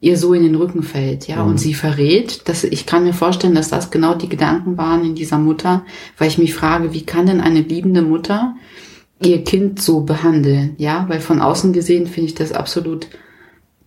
ihr 0.01 0.17
so 0.17 0.33
in 0.33 0.45
den 0.45 0.55
Rücken 0.55 0.83
fällt, 0.83 1.27
ja, 1.27 1.43
Mhm. 1.43 1.51
und 1.51 1.59
sie 1.61 1.75
verrät, 1.75 2.49
dass 2.49 2.63
ich 2.65 2.87
kann 2.87 3.05
mir 3.05 3.15
vorstellen, 3.15 3.55
dass 3.55 3.69
das 3.69 3.91
genau 3.91 4.15
die 4.15 4.29
Gedanken 4.29 4.77
waren 4.77 5.05
in 5.05 5.15
dieser 5.15 5.39
Mutter, 5.39 5.85
weil 6.19 6.29
ich 6.29 6.39
mich 6.39 6.55
frage, 6.55 6.93
wie 6.95 7.05
kann 7.05 7.27
denn 7.27 7.41
eine 7.41 7.61
liebende 7.63 8.03
Mutter 8.03 8.55
ihr 9.21 9.43
Kind 9.43 9.83
so 9.83 10.03
behandeln, 10.03 10.75
ja, 10.79 11.07
weil 11.09 11.21
von 11.21 11.41
außen 11.41 11.73
gesehen 11.73 12.07
finde 12.07 12.29
ich 12.29 12.35
das 12.35 12.53
absolut 12.53 13.09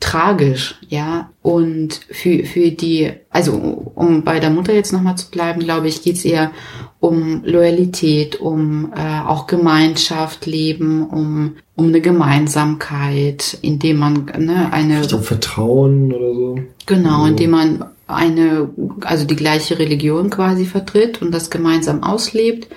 tragisch, 0.02 0.76
ja. 0.90 1.30
Und 1.42 2.02
für, 2.10 2.44
für 2.44 2.72
die, 2.72 3.12
also 3.30 3.54
um 3.96 4.24
bei 4.24 4.40
der 4.40 4.50
Mutter 4.50 4.74
jetzt 4.74 4.92
nochmal 4.92 5.16
zu 5.16 5.32
bleiben, 5.32 5.62
glaube 5.62 5.88
ich, 5.88 6.02
geht's 6.02 6.26
eher 6.26 6.52
um 7.00 7.44
Loyalität, 7.46 8.36
um 8.36 8.92
äh, 8.94 9.22
auch 9.22 9.48
Gemeinschaft 9.48 10.46
leben, 10.46 11.08
um, 11.08 11.56
um 11.76 11.88
eine 11.88 12.02
Gemeinsamkeit, 12.02 13.58
indem 13.62 13.98
man 13.98 14.26
ne, 14.38 14.74
eine. 14.74 15.02
Um 15.02 15.24
Vertrauen 15.24 16.12
oder 16.12 16.34
so. 16.34 16.60
Genau, 16.86 17.26
indem 17.26 17.52
man 17.52 17.86
eine, 18.08 18.70
also 19.02 19.26
die 19.26 19.36
gleiche 19.36 19.80
Religion 19.80 20.30
quasi 20.30 20.66
vertritt 20.66 21.22
und 21.22 21.32
das 21.32 21.50
gemeinsam 21.50 22.04
auslebt. 22.04 22.68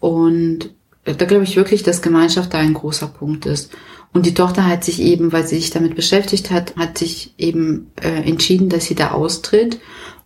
Und 0.00 0.70
da 1.04 1.24
glaube 1.24 1.44
ich 1.44 1.56
wirklich, 1.56 1.82
dass 1.82 2.02
Gemeinschaft 2.02 2.52
da 2.52 2.58
ein 2.58 2.74
großer 2.74 3.06
Punkt 3.06 3.46
ist. 3.46 3.72
Und 4.12 4.26
die 4.26 4.34
Tochter 4.34 4.66
hat 4.66 4.84
sich 4.84 5.00
eben, 5.00 5.32
weil 5.32 5.46
sie 5.46 5.56
sich 5.56 5.70
damit 5.70 5.94
beschäftigt 5.94 6.50
hat, 6.50 6.74
hat 6.76 6.98
sich 6.98 7.34
eben 7.38 7.90
äh, 8.00 8.28
entschieden, 8.28 8.68
dass 8.68 8.86
sie 8.86 8.96
da 8.96 9.12
austritt. 9.12 9.78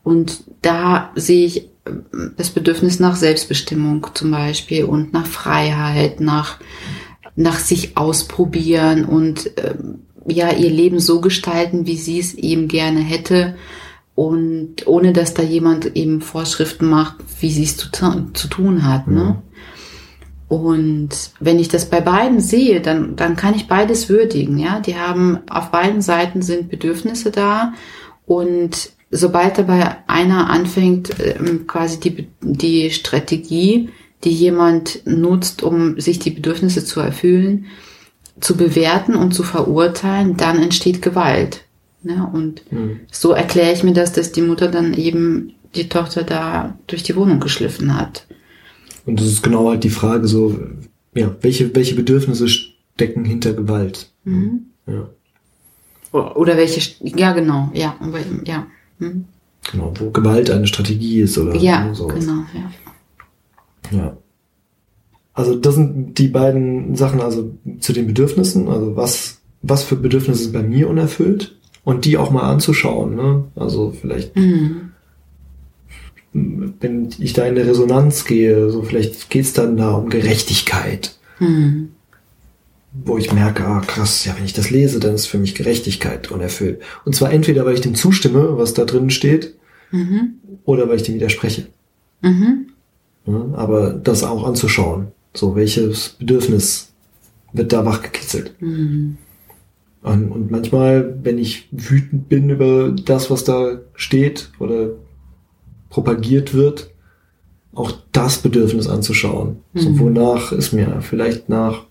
Und 0.02 0.44
da 0.62 1.10
sehe 1.14 1.46
ich 1.46 1.64
äh, 1.84 1.90
das 2.36 2.50
Bedürfnis 2.50 2.98
nach 2.98 3.16
Selbstbestimmung 3.16 4.06
zum 4.14 4.30
Beispiel 4.30 4.84
und 4.84 5.12
nach 5.12 5.26
Freiheit, 5.26 6.20
nach, 6.20 6.58
nach 7.36 7.58
sich 7.58 7.96
ausprobieren 7.96 9.04
und 9.04 9.56
äh, 9.58 9.74
ja, 10.26 10.50
ihr 10.52 10.70
Leben 10.70 11.00
so 11.00 11.20
gestalten, 11.20 11.86
wie 11.86 11.96
sie 11.96 12.18
es 12.18 12.32
eben 12.34 12.68
gerne 12.68 13.00
hätte. 13.00 13.56
Und 14.14 14.86
ohne 14.86 15.12
dass 15.12 15.34
da 15.34 15.42
jemand 15.42 15.96
eben 15.96 16.20
Vorschriften 16.20 16.88
macht, 16.88 17.16
wie 17.40 17.50
sie 17.50 17.64
es 17.64 17.76
zu, 17.76 17.88
zu 18.32 18.48
tun 18.48 18.86
hat. 18.86 19.08
Ne? 19.08 19.42
Und 20.54 21.08
wenn 21.40 21.58
ich 21.58 21.68
das 21.68 21.90
bei 21.90 22.00
beiden 22.00 22.38
sehe, 22.38 22.80
dann, 22.80 23.16
dann 23.16 23.34
kann 23.34 23.54
ich 23.54 23.66
beides 23.66 24.08
würdigen. 24.08 24.56
Ja, 24.56 24.78
die 24.78 24.96
haben 24.96 25.40
auf 25.50 25.72
beiden 25.72 26.00
Seiten 26.00 26.42
sind 26.42 26.70
Bedürfnisse 26.70 27.32
da. 27.32 27.72
Und 28.24 28.90
sobald 29.10 29.58
dabei 29.58 29.96
einer 30.06 30.48
anfängt, 30.48 31.10
ähm, 31.18 31.66
quasi 31.66 31.98
die, 31.98 32.28
die 32.40 32.90
Strategie, 32.90 33.88
die 34.22 34.30
jemand 34.30 35.04
nutzt, 35.06 35.64
um 35.64 35.98
sich 36.00 36.20
die 36.20 36.30
Bedürfnisse 36.30 36.84
zu 36.84 37.00
erfüllen, 37.00 37.66
zu 38.40 38.56
bewerten 38.56 39.16
und 39.16 39.34
zu 39.34 39.42
verurteilen, 39.42 40.36
dann 40.36 40.62
entsteht 40.62 41.02
Gewalt. 41.02 41.64
Ne? 42.04 42.30
Und 42.32 42.70
mhm. 42.70 43.00
so 43.10 43.32
erkläre 43.32 43.72
ich 43.72 43.82
mir 43.82 43.92
das, 43.92 44.12
dass 44.12 44.30
die 44.30 44.42
Mutter 44.42 44.68
dann 44.68 44.94
eben 44.94 45.54
die 45.74 45.88
Tochter 45.88 46.22
da 46.22 46.78
durch 46.86 47.02
die 47.02 47.16
Wohnung 47.16 47.40
geschliffen 47.40 47.98
hat. 47.98 48.26
Und 49.06 49.20
das 49.20 49.26
ist 49.26 49.42
genau 49.42 49.68
halt 49.68 49.84
die 49.84 49.90
Frage 49.90 50.26
so, 50.26 50.58
ja, 51.14 51.34
welche, 51.40 51.74
welche 51.74 51.94
Bedürfnisse 51.94 52.48
stecken 52.48 53.24
hinter 53.24 53.52
Gewalt? 53.52 54.10
Mhm. 54.24 54.66
Ja. 54.86 55.08
Oder 56.12 56.56
welche, 56.56 56.94
ja 57.02 57.32
genau, 57.32 57.70
ja, 57.74 57.96
ja. 58.44 58.66
Mhm. 58.98 59.24
Genau, 59.70 59.92
wo 59.98 60.10
Gewalt 60.10 60.50
eine 60.50 60.66
Strategie 60.66 61.20
ist 61.20 61.38
oder 61.38 61.56
ja, 61.56 61.92
sowas. 61.94 62.20
genau, 62.20 62.44
ja. 62.54 63.98
Ja. 63.98 64.16
Also 65.32 65.56
das 65.56 65.74
sind 65.74 66.16
die 66.18 66.28
beiden 66.28 66.94
Sachen, 66.94 67.20
also 67.20 67.50
zu 67.80 67.92
den 67.92 68.06
Bedürfnissen, 68.06 68.68
also 68.68 68.94
was, 68.94 69.40
was 69.62 69.82
für 69.82 69.96
Bedürfnisse 69.96 70.44
sind 70.44 70.52
bei 70.52 70.62
mir 70.62 70.88
unerfüllt 70.88 71.58
und 71.82 72.04
die 72.04 72.16
auch 72.16 72.30
mal 72.30 72.42
anzuschauen, 72.42 73.16
ne? 73.16 73.44
Also 73.56 73.92
vielleicht 74.00 74.36
mhm 74.36 74.83
wenn 76.34 77.10
ich 77.18 77.32
da 77.32 77.46
in 77.46 77.56
eine 77.56 77.66
Resonanz 77.66 78.24
gehe, 78.24 78.68
so 78.68 78.82
vielleicht 78.82 79.30
geht's 79.30 79.52
dann 79.52 79.76
da 79.76 79.92
um 79.92 80.10
Gerechtigkeit. 80.10 81.16
Mhm. 81.38 81.90
Wo 82.92 83.18
ich 83.18 83.32
merke, 83.32 83.64
ah 83.64 83.80
krass, 83.80 84.24
ja, 84.24 84.36
wenn 84.36 84.44
ich 84.44 84.52
das 84.52 84.70
lese, 84.70 85.00
dann 85.00 85.14
ist 85.14 85.26
für 85.26 85.38
mich 85.38 85.54
Gerechtigkeit 85.54 86.30
unerfüllt. 86.30 86.80
Und 87.04 87.14
zwar 87.14 87.32
entweder, 87.32 87.64
weil 87.64 87.74
ich 87.74 87.80
dem 87.80 87.94
zustimme, 87.94 88.58
was 88.58 88.74
da 88.74 88.84
drin 88.84 89.10
steht, 89.10 89.54
mhm. 89.90 90.34
oder 90.64 90.88
weil 90.88 90.96
ich 90.96 91.02
dem 91.04 91.14
widerspreche. 91.14 91.68
Mhm. 92.20 92.66
Ja, 93.26 93.48
aber 93.54 93.92
das 93.92 94.24
auch 94.24 94.44
anzuschauen. 94.44 95.08
So, 95.34 95.56
welches 95.56 96.10
Bedürfnis 96.18 96.92
wird 97.52 97.72
da 97.72 97.84
wachgekitzelt? 97.84 98.54
Mhm. 98.60 99.18
Und, 100.02 100.30
und 100.30 100.50
manchmal, 100.50 101.16
wenn 101.22 101.38
ich 101.38 101.68
wütend 101.70 102.28
bin 102.28 102.50
über 102.50 102.90
das, 102.90 103.30
was 103.30 103.44
da 103.44 103.80
steht, 103.94 104.50
oder 104.58 104.90
propagiert 105.94 106.54
wird, 106.54 106.90
auch 107.72 107.92
das 108.10 108.38
Bedürfnis 108.38 108.88
anzuschauen. 108.88 109.58
Mhm. 109.74 109.80
So, 109.80 109.98
wonach 110.00 110.50
ist 110.50 110.72
mir 110.72 111.00
vielleicht 111.02 111.48
nach, 111.48 111.84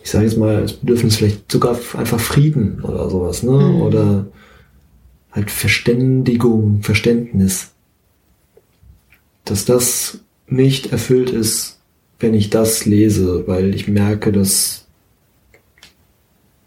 ich 0.00 0.10
sage 0.12 0.26
jetzt 0.26 0.38
mal, 0.38 0.62
das 0.62 0.74
Bedürfnis 0.74 1.16
vielleicht 1.16 1.50
sogar 1.50 1.76
einfach 1.98 2.20
Frieden 2.20 2.80
oder 2.82 3.10
sowas, 3.10 3.42
ne? 3.42 3.50
Mhm. 3.50 3.82
Oder 3.82 4.26
halt 5.32 5.50
Verständigung, 5.50 6.82
Verständnis. 6.82 7.72
Dass 9.44 9.64
das 9.64 10.20
nicht 10.46 10.92
erfüllt 10.92 11.30
ist, 11.30 11.80
wenn 12.20 12.34
ich 12.34 12.48
das 12.48 12.86
lese, 12.86 13.48
weil 13.48 13.74
ich 13.74 13.88
merke, 13.88 14.30
dass 14.30 14.86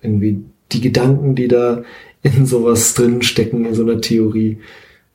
irgendwie 0.01 0.43
die 0.73 0.81
Gedanken, 0.81 1.35
die 1.35 1.47
da 1.47 1.83
in 2.21 2.45
sowas 2.45 2.95
drin 2.95 3.21
stecken, 3.21 3.65
in 3.65 3.75
so 3.75 3.83
einer 3.83 4.01
Theorie, 4.01 4.57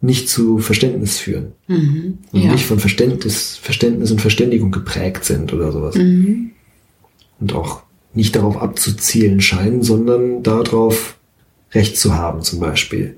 nicht 0.00 0.28
zu 0.28 0.58
Verständnis 0.58 1.18
führen. 1.18 1.52
Mhm, 1.68 2.18
und 2.32 2.42
ja. 2.42 2.52
nicht 2.52 2.64
von 2.64 2.78
Verständnis, 2.78 3.56
Verständnis 3.56 4.10
und 4.10 4.20
Verständigung 4.20 4.70
geprägt 4.70 5.24
sind 5.24 5.52
oder 5.52 5.72
sowas. 5.72 5.94
Mhm. 5.96 6.52
Und 7.38 7.54
auch 7.54 7.82
nicht 8.14 8.34
darauf 8.36 8.60
abzuzielen 8.60 9.40
scheinen, 9.40 9.82
sondern 9.82 10.42
darauf 10.42 11.16
Recht 11.72 11.96
zu 11.96 12.14
haben, 12.14 12.42
zum 12.42 12.60
Beispiel. 12.60 13.16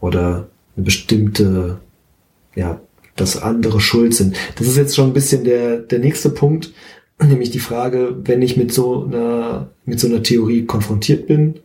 Oder 0.00 0.48
eine 0.76 0.84
bestimmte, 0.84 1.78
ja, 2.54 2.80
dass 3.14 3.40
andere 3.40 3.80
schuld 3.80 4.14
sind. 4.14 4.36
Das 4.56 4.66
ist 4.66 4.76
jetzt 4.76 4.96
schon 4.96 5.10
ein 5.10 5.14
bisschen 5.14 5.44
der, 5.44 5.78
der 5.78 5.98
nächste 5.98 6.30
Punkt, 6.30 6.72
nämlich 7.20 7.50
die 7.50 7.58
Frage, 7.60 8.16
wenn 8.24 8.42
ich 8.42 8.56
mit 8.56 8.72
so 8.72 9.04
einer, 9.04 9.70
mit 9.84 10.00
so 10.00 10.06
einer 10.06 10.22
Theorie 10.22 10.64
konfrontiert 10.64 11.26
bin, 11.26 11.60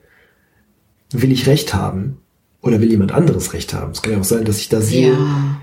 will 1.11 1.31
ich 1.31 1.47
Recht 1.47 1.73
haben? 1.73 2.20
Oder 2.61 2.79
will 2.79 2.91
jemand 2.91 3.11
anderes 3.11 3.53
Recht 3.53 3.73
haben? 3.73 3.91
Es 3.91 4.01
kann 4.01 4.13
ja 4.13 4.19
auch 4.19 4.23
sein, 4.23 4.45
dass 4.45 4.59
ich 4.59 4.69
da 4.69 4.81
sehe, 4.81 5.13
ja. 5.13 5.61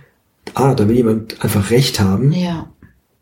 ah, 0.54 0.74
da 0.74 0.88
will 0.88 0.96
jemand 0.96 1.42
einfach 1.44 1.70
Recht 1.70 2.00
haben. 2.00 2.32
Ja. 2.32 2.68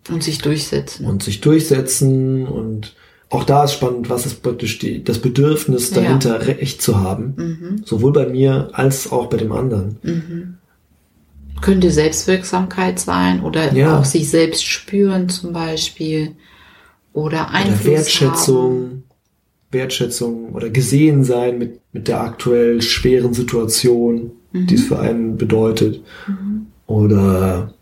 Und 0.09 0.23
sich 0.23 0.39
durchsetzen. 0.39 1.05
Und 1.05 1.23
sich 1.23 1.41
durchsetzen. 1.41 2.47
Und 2.47 2.95
auch 3.29 3.45
da 3.45 3.65
ist 3.65 3.73
spannend, 3.73 4.09
was 4.09 4.25
ist 4.25 4.43
praktisch 4.43 4.79
die, 4.79 5.05
das 5.05 5.19
Bedürfnis 5.19 5.91
dahinter, 5.91 6.41
ja. 6.41 6.47
Recht 6.47 6.81
zu 6.81 7.01
haben. 7.01 7.35
Mhm. 7.37 7.83
Sowohl 7.85 8.13
bei 8.13 8.27
mir 8.27 8.71
als 8.73 9.13
auch 9.13 9.27
bei 9.27 9.37
dem 9.37 9.53
anderen. 9.53 9.99
Mhm. 10.03 10.55
Könnte 11.61 11.91
Selbstwirksamkeit 11.91 12.99
sein 12.99 13.43
oder 13.43 13.73
ja. 13.73 13.99
auch 13.99 14.05
sich 14.05 14.31
selbst 14.31 14.65
spüren 14.65 15.29
zum 15.29 15.53
Beispiel. 15.53 16.33
Oder 17.13 17.51
Einfluss 17.51 17.81
oder 17.81 17.97
Wertschätzung. 17.97 18.73
Haben. 18.73 19.06
Wertschätzung 19.71 20.53
oder 20.53 20.71
gesehen 20.71 21.25
sein 21.25 21.59
mit, 21.59 21.81
mit 21.93 22.09
der 22.09 22.21
aktuell 22.21 22.83
schweren 22.83 23.35
Situation, 23.35 24.33
mhm. 24.53 24.67
die 24.67 24.75
es 24.77 24.85
für 24.85 24.99
einen 24.99 25.37
bedeutet. 25.37 26.03
Mhm. 26.27 26.67
Oder 26.87 27.75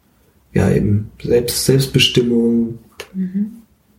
ja, 0.52 0.70
eben 0.70 1.10
Selbst, 1.22 1.64
Selbstbestimmung, 1.64 2.78
mhm. 3.12 3.46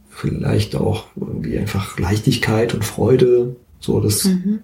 vielleicht 0.09 0.75
auch 0.75 1.07
irgendwie 1.15 1.57
einfach 1.57 1.99
Leichtigkeit 1.99 2.73
und 2.73 2.83
Freude. 2.83 3.55
So, 3.79 3.99
das, 3.99 4.25
mhm. 4.25 4.59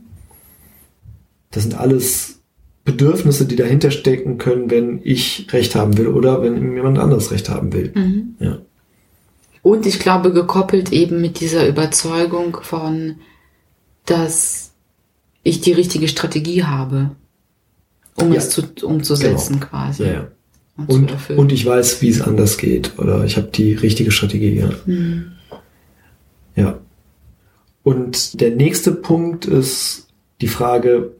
das 1.52 1.64
sind 1.64 1.76
alles 1.76 2.40
Bedürfnisse, 2.84 3.46
die 3.46 3.56
dahinter 3.56 3.92
stecken 3.92 4.38
können, 4.38 4.72
wenn 4.72 5.02
ich 5.04 5.48
Recht 5.52 5.76
haben 5.76 5.98
will 5.98 6.08
oder 6.08 6.42
wenn 6.42 6.76
jemand 6.76 6.98
anderes 6.98 7.32
Recht 7.32 7.50
haben 7.50 7.74
will. 7.74 7.92
Mhm. 7.94 8.36
Ja. 8.40 8.60
Und 9.62 9.86
ich 9.86 10.00
glaube, 10.00 10.34
gekoppelt 10.34 10.92
eben 10.92 11.22
mit 11.22 11.40
dieser 11.40 11.68
Überzeugung 11.68 12.58
von, 12.62 13.18
dass 14.06 14.72
ich 15.44 15.62
die 15.62 15.74
richtige 15.74 16.08
Strategie 16.08 16.64
habe, 16.64 17.12
um 18.16 18.32
ja. 18.32 18.40
es 18.40 18.50
zu, 18.50 18.64
umzusetzen 18.84 19.56
genau. 19.56 19.66
quasi. 19.68 20.04
Ja, 20.04 20.14
ja. 20.14 20.28
Und, 20.78 21.12
und, 21.12 21.38
und, 21.38 21.52
ich 21.52 21.66
weiß, 21.66 22.02
wie 22.02 22.10
es 22.10 22.22
anders 22.22 22.58
geht. 22.58 22.98
Oder 22.98 23.24
ich 23.26 23.38
habe 23.38 23.48
die 23.48 23.74
richtige 23.74 24.10
Strategie, 24.10 24.56
ja. 24.56 24.70
Mhm. 24.86 25.34
Ja. 26.56 26.80
Und 27.84 28.42
der 28.42 28.52
nächste 28.52 28.92
Punkt 28.92 29.46
ist 29.46 30.08
die 30.40 30.48
Frage, 30.48 31.12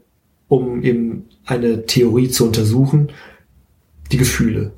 um 0.48 0.84
eben 0.84 1.28
eine 1.46 1.86
Theorie 1.86 2.30
zu 2.30 2.46
untersuchen, 2.46 3.12
die 4.12 4.18
Gefühle. 4.18 4.72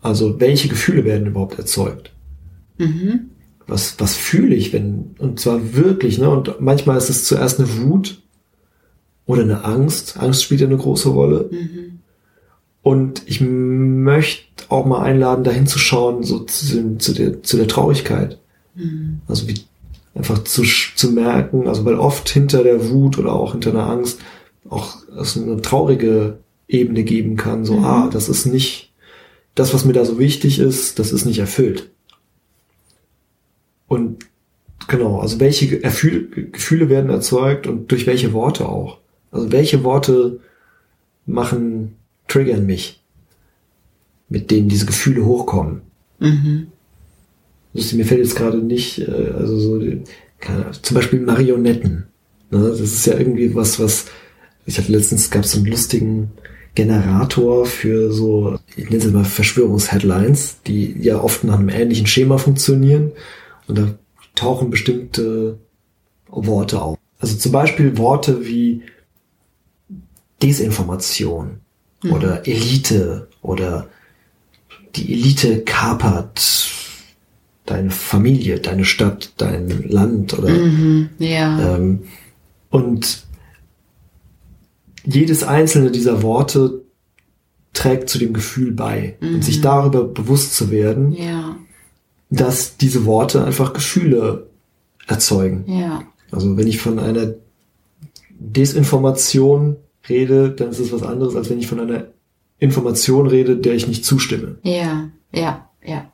Also 0.00 0.40
welche 0.40 0.68
Gefühle 0.68 1.04
werden 1.04 1.26
überhaupt 1.26 1.58
erzeugt? 1.58 2.12
Mhm. 2.78 3.30
Was, 3.66 3.96
was 3.98 4.14
fühle 4.14 4.54
ich, 4.54 4.72
wenn, 4.72 5.14
und 5.18 5.40
zwar 5.40 5.74
wirklich, 5.74 6.18
ne? 6.18 6.30
Und 6.30 6.60
manchmal 6.60 6.96
ist 6.96 7.10
es 7.10 7.24
zuerst 7.24 7.58
eine 7.58 7.68
Wut 7.78 8.22
oder 9.26 9.42
eine 9.42 9.64
Angst. 9.64 10.16
Angst 10.18 10.42
spielt 10.42 10.62
ja 10.62 10.66
eine 10.66 10.78
große 10.78 11.10
Rolle. 11.10 11.50
Mhm. 11.50 11.98
Und 12.82 13.22
ich 13.26 13.42
möchte 13.42 14.46
auch 14.70 14.86
mal 14.86 15.02
einladen, 15.02 15.44
dahin 15.44 15.66
zu 15.66 15.78
schauen, 15.78 16.22
so 16.22 16.40
zu, 16.40 16.96
zu, 16.96 17.12
der, 17.12 17.42
zu 17.42 17.58
der 17.58 17.68
Traurigkeit. 17.68 18.38
Mhm. 18.74 19.20
Also 19.28 19.48
wie, 19.48 19.60
einfach 20.14 20.42
zu, 20.44 20.62
zu 20.62 21.12
merken, 21.12 21.68
also 21.68 21.84
weil 21.84 21.96
oft 21.96 22.28
hinter 22.28 22.62
der 22.62 22.88
Wut 22.90 23.18
oder 23.18 23.32
auch 23.32 23.52
hinter 23.52 23.72
der 23.72 23.86
Angst 23.86 24.20
auch 24.68 24.96
es 25.18 25.36
eine 25.36 25.62
traurige 25.62 26.38
Ebene 26.66 27.02
geben 27.04 27.36
kann, 27.36 27.64
so, 27.64 27.74
mhm. 27.74 27.84
ah, 27.84 28.10
das 28.12 28.28
ist 28.28 28.46
nicht, 28.46 28.92
das, 29.54 29.72
was 29.72 29.84
mir 29.84 29.92
da 29.94 30.04
so 30.04 30.18
wichtig 30.18 30.58
ist, 30.58 30.98
das 30.98 31.12
ist 31.12 31.24
nicht 31.24 31.38
erfüllt. 31.38 31.90
Und 33.88 34.26
genau, 34.86 35.18
also 35.18 35.40
welche 35.40 35.80
Gefühle 35.80 36.88
werden 36.88 37.10
erzeugt 37.10 37.66
und 37.66 37.90
durch 37.90 38.06
welche 38.06 38.32
Worte 38.32 38.68
auch. 38.68 38.98
Also 39.32 39.50
welche 39.50 39.82
Worte 39.82 40.40
machen, 41.26 41.96
triggern 42.28 42.66
mich, 42.66 43.02
mit 44.28 44.50
denen 44.50 44.68
diese 44.68 44.86
Gefühle 44.86 45.24
hochkommen. 45.24 45.82
Mhm. 46.20 46.68
Also, 47.74 47.96
mir 47.96 48.04
fällt 48.04 48.20
jetzt 48.20 48.36
gerade 48.36 48.58
nicht, 48.58 49.00
äh, 49.00 49.32
also 49.36 49.58
so, 49.58 49.82
keine, 50.40 50.70
zum 50.82 50.94
Beispiel 50.94 51.20
Marionetten. 51.20 52.06
Ne? 52.50 52.68
Das 52.68 52.80
ist 52.80 53.06
ja 53.06 53.18
irgendwie 53.18 53.54
was, 53.54 53.78
was, 53.78 54.06
ich 54.66 54.78
hatte 54.78 54.92
letztens, 54.92 55.30
gab 55.30 55.44
es 55.44 55.52
so 55.52 55.58
einen 55.58 55.66
lustigen 55.66 56.30
Generator 56.74 57.66
für 57.66 58.12
so, 58.12 58.58
ich 58.76 58.90
nenne 58.90 59.04
es 59.04 59.12
mal 59.12 59.24
Verschwörungsheadlines, 59.24 60.62
die 60.66 60.96
ja 61.00 61.20
oft 61.20 61.44
nach 61.44 61.58
einem 61.58 61.68
ähnlichen 61.68 62.06
Schema 62.06 62.38
funktionieren. 62.38 63.12
Und 63.68 63.78
da 63.78 63.94
tauchen 64.34 64.70
bestimmte 64.70 65.58
Worte 66.28 66.82
auf. 66.82 66.98
Also 67.20 67.36
zum 67.36 67.52
Beispiel 67.52 67.98
Worte 67.98 68.46
wie 68.46 68.82
Desinformation 70.42 71.60
mhm. 72.02 72.12
oder 72.12 72.46
Elite 72.46 73.28
oder 73.42 73.88
die 74.96 75.12
Elite 75.12 75.62
kapert 75.62 76.70
deine 77.66 77.90
Familie, 77.90 78.60
deine 78.60 78.84
Stadt, 78.84 79.32
dein 79.36 79.88
Land 79.88 80.38
oder 80.38 80.48
mhm, 80.48 81.10
ja. 81.18 81.76
ähm, 81.76 82.04
und 82.70 83.26
jedes 85.04 85.42
einzelne 85.42 85.90
dieser 85.90 86.22
Worte 86.22 86.82
trägt 87.72 88.08
zu 88.08 88.18
dem 88.18 88.32
Gefühl 88.32 88.72
bei 88.72 89.16
mhm. 89.20 89.36
und 89.36 89.44
sich 89.44 89.60
darüber 89.60 90.04
bewusst 90.04 90.54
zu 90.54 90.70
werden, 90.70 91.12
ja. 91.12 91.56
Dass 92.30 92.76
diese 92.76 93.04
Worte 93.04 93.44
einfach 93.44 93.72
Gefühle 93.72 94.48
erzeugen. 95.06 95.64
Ja. 95.66 96.02
Also 96.30 96.56
wenn 96.56 96.66
ich 96.66 96.78
von 96.78 96.98
einer 96.98 97.34
Desinformation 98.38 99.76
rede, 100.08 100.50
dann 100.50 100.70
ist 100.70 100.78
es 100.78 100.92
was 100.92 101.02
anderes, 101.02 101.36
als 101.36 101.50
wenn 101.50 101.58
ich 101.58 101.66
von 101.66 101.80
einer 101.80 102.06
Information 102.58 103.26
rede, 103.26 103.56
der 103.56 103.74
ich 103.74 103.88
nicht 103.88 104.04
zustimme. 104.04 104.56
Ja, 104.62 105.10
ja, 105.32 105.68
ja, 105.84 106.12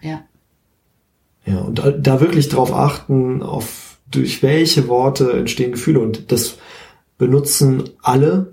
ja. 0.00 0.24
Ja, 1.44 1.60
und 1.60 1.78
da, 1.78 1.90
da 1.90 2.20
wirklich 2.20 2.48
drauf 2.48 2.72
achten, 2.72 3.42
auf 3.42 3.98
durch 4.10 4.42
welche 4.42 4.88
Worte 4.88 5.32
entstehen 5.32 5.72
Gefühle. 5.72 6.00
Und 6.00 6.30
das 6.30 6.58
benutzen 7.18 7.84
alle 8.02 8.52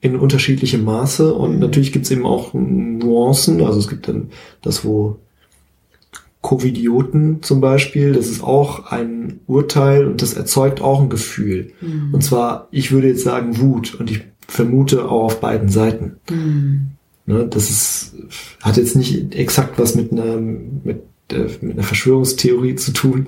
in 0.00 0.16
unterschiedlichem 0.16 0.84
Maße. 0.84 1.34
Und 1.34 1.54
mhm. 1.54 1.58
natürlich 1.60 1.92
gibt's 1.92 2.10
eben 2.10 2.24
auch 2.24 2.54
Nuancen. 2.54 3.62
Also 3.62 3.78
es 3.78 3.88
gibt 3.88 4.08
dann 4.08 4.30
das, 4.62 4.84
wo 4.84 5.18
Covidioten 6.42 7.40
zum 7.42 7.60
Beispiel, 7.60 8.12
das 8.12 8.26
ist 8.28 8.42
auch 8.42 8.90
ein 8.90 9.40
Urteil 9.46 10.06
und 10.06 10.22
das 10.22 10.34
erzeugt 10.34 10.80
auch 10.80 11.00
ein 11.00 11.08
Gefühl. 11.08 11.72
Mhm. 11.80 12.12
Und 12.12 12.22
zwar, 12.22 12.68
ich 12.72 12.90
würde 12.90 13.08
jetzt 13.08 13.22
sagen 13.22 13.58
Wut 13.58 13.94
und 13.94 14.10
ich 14.10 14.24
vermute 14.48 15.08
auch 15.08 15.24
auf 15.24 15.40
beiden 15.40 15.68
Seiten. 15.68 16.16
Mhm. 16.28 16.88
Ne, 17.24 17.46
das 17.46 17.70
ist, 17.70 18.16
hat 18.60 18.76
jetzt 18.76 18.96
nicht 18.96 19.34
exakt 19.36 19.78
was 19.78 19.94
mit 19.94 20.10
einer, 20.10 20.36
mit, 20.36 21.04
äh, 21.30 21.46
mit 21.60 21.74
einer 21.74 21.84
Verschwörungstheorie 21.84 22.74
zu 22.74 22.92
tun 22.92 23.26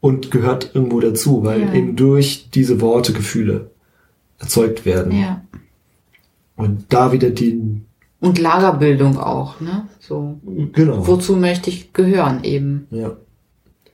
und 0.00 0.30
gehört 0.30 0.72
irgendwo 0.74 1.00
dazu, 1.00 1.42
weil 1.42 1.62
ja. 1.62 1.74
eben 1.74 1.96
durch 1.96 2.50
diese 2.52 2.82
Worte 2.82 3.14
Gefühle 3.14 3.70
erzeugt 4.38 4.84
werden. 4.84 5.18
Ja. 5.18 5.42
Und 6.56 6.84
da 6.90 7.12
wieder 7.12 7.30
die 7.30 7.80
und 8.20 8.38
Lagerbildung 8.38 9.18
auch, 9.18 9.60
ne? 9.60 9.88
So. 9.98 10.38
Genau. 10.72 11.06
Wozu 11.06 11.36
möchte 11.36 11.70
ich 11.70 11.92
gehören 11.92 12.44
eben? 12.44 12.86
Ja. 12.90 13.16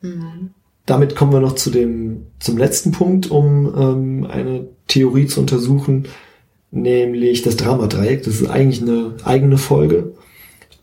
Mhm. 0.00 0.50
Damit 0.84 1.16
kommen 1.16 1.32
wir 1.32 1.40
noch 1.40 1.54
zu 1.54 1.70
dem, 1.70 2.26
zum 2.38 2.56
letzten 2.58 2.92
Punkt, 2.92 3.30
um 3.30 3.72
ähm, 3.76 4.26
eine 4.30 4.68
Theorie 4.86 5.26
zu 5.26 5.40
untersuchen, 5.40 6.06
nämlich 6.70 7.42
das 7.42 7.56
Dramadreieck. 7.56 8.22
Das 8.24 8.40
ist 8.40 8.48
eigentlich 8.48 8.82
eine 8.82 9.14
eigene 9.24 9.58
Folge. 9.58 10.12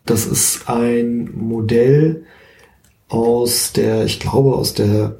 Das 0.06 0.26
ist 0.26 0.68
ein 0.68 1.32
Modell 1.36 2.26
aus 3.08 3.72
der, 3.72 4.06
ich 4.06 4.20
glaube, 4.20 4.56
aus 4.56 4.74
der 4.74 5.18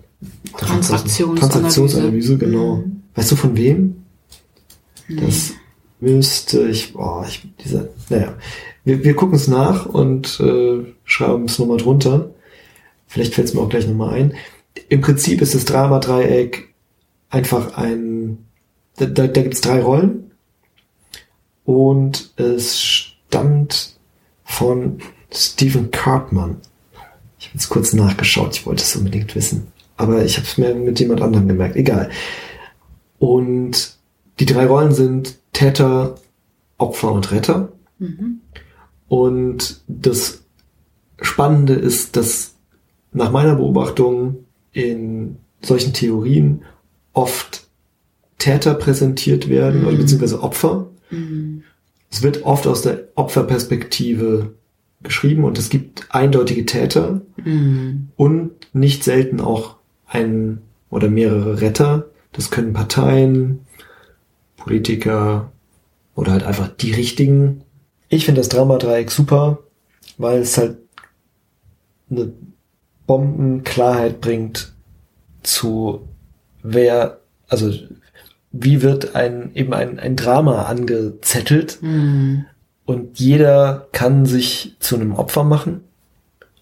Transaktionsanalyse, 0.58 1.50
Transaktionsanalyse 1.50 2.38
genau. 2.38 2.78
Mhm. 2.78 3.04
Weißt 3.16 3.32
du 3.32 3.36
von 3.36 3.56
wem? 3.56 4.04
Nee. 5.08 5.22
Das 5.22 5.54
müsste 6.04 6.68
ich, 6.68 6.94
boah, 6.94 7.26
ich, 7.28 7.42
dieser, 7.64 7.88
naja, 8.10 8.36
wir, 8.84 9.04
wir 9.04 9.16
gucken 9.16 9.36
es 9.36 9.48
nach 9.48 9.86
und 9.86 10.40
äh, 10.42 10.84
schreiben 11.06 11.46
es 11.46 11.58
nochmal 11.60 11.78
drunter. 11.78 12.32
Vielleicht 13.08 13.34
fällt 13.34 13.48
es 13.48 13.54
mir 13.54 13.62
auch 13.62 13.70
gleich 13.70 13.88
nochmal 13.88 14.14
ein. 14.14 14.34
Im 14.90 15.02
Prinzip 15.02 15.42
ist 15.42 15.56
das 15.56 15.66
Drama-Dreieck 15.66 16.74
einfach 17.30 17.78
ein, 17.78 18.46
da, 18.98 19.06
da, 19.06 19.28
da 19.28 19.42
gibt 19.42 19.54
es 19.54 19.62
drei 19.62 19.82
Rollen 19.82 20.32
und 21.64 22.34
es 22.36 22.82
stammt 22.82 23.98
von 24.44 25.00
Stephen 25.32 25.90
Cartman. 25.90 26.58
Ich 27.40 27.48
habe 27.48 27.56
jetzt 27.56 27.70
kurz 27.70 27.94
nachgeschaut, 27.94 28.56
ich 28.56 28.66
wollte 28.66 28.84
es 28.84 28.96
unbedingt 28.96 29.36
wissen. 29.36 29.68
Aber 29.96 30.26
ich 30.26 30.38
habe 30.38 30.48
es 30.48 30.58
mir 30.58 30.76
mit 30.76 31.00
jemand 31.00 31.22
anderem 31.22 31.48
gemerkt. 31.48 31.76
Egal. 31.76 32.10
Und 33.20 33.98
die 34.40 34.46
drei 34.46 34.66
Rollen 34.66 34.92
sind 34.92 35.38
Täter, 35.54 36.16
Opfer 36.78 37.12
und 37.12 37.32
Retter. 37.32 37.72
Mhm. 38.00 38.42
Und 39.08 39.82
das 39.88 40.44
Spannende 41.22 41.74
ist, 41.74 42.16
dass 42.16 42.56
nach 43.12 43.32
meiner 43.32 43.56
Beobachtung 43.56 44.46
in 44.72 45.38
solchen 45.62 45.94
Theorien 45.94 46.64
oft 47.14 47.68
Täter 48.40 48.74
präsentiert 48.74 49.48
werden, 49.48 49.82
mhm. 49.82 49.88
oder 49.88 49.98
beziehungsweise 49.98 50.42
Opfer. 50.42 50.90
Mhm. 51.12 51.64
Es 52.12 52.24
wird 52.24 52.44
oft 52.44 52.68
aus 52.68 52.82
der 52.82 53.08
Opferperspektive 53.16 54.54
geschrieben 55.02 55.44
und 55.44 55.58
es 55.58 55.70
gibt 55.70 56.08
eindeutige 56.10 56.66
Täter 56.66 57.22
mhm. 57.44 58.10
und 58.16 58.52
nicht 58.74 59.04
selten 59.04 59.40
auch 59.40 59.78
ein 60.08 60.62
oder 60.90 61.10
mehrere 61.10 61.62
Retter. 61.62 62.08
Das 62.32 62.52
können 62.52 62.74
Parteien, 62.74 63.62
Politiker 64.64 65.52
oder 66.16 66.32
halt 66.32 66.44
einfach 66.44 66.70
die 66.70 66.94
richtigen. 66.94 67.64
Ich 68.08 68.26
finde 68.26 68.40
das 68.40 68.50
Dramadreieck 68.50 69.12
super, 69.12 69.60
weil 70.18 70.40
es 70.40 70.58
halt 70.58 70.78
eine 72.10 72.32
Bombenklarheit 73.06 74.22
bringt 74.22 74.74
zu 75.42 76.08
wer, 76.62 77.20
also 77.50 77.74
wie 78.52 78.82
wird 78.82 79.16
ein 79.16 79.52
eben 79.56 79.74
ein, 79.74 80.00
ein 80.00 80.16
Drama 80.16 80.64
angezettelt 80.64 81.80
mhm. 81.82 82.46
und 82.86 83.20
jeder 83.20 83.88
kann 83.92 84.26
sich 84.26 84.78
zu 84.80 84.96
einem 84.96 85.14
Opfer 85.16 85.44
machen 85.44 85.82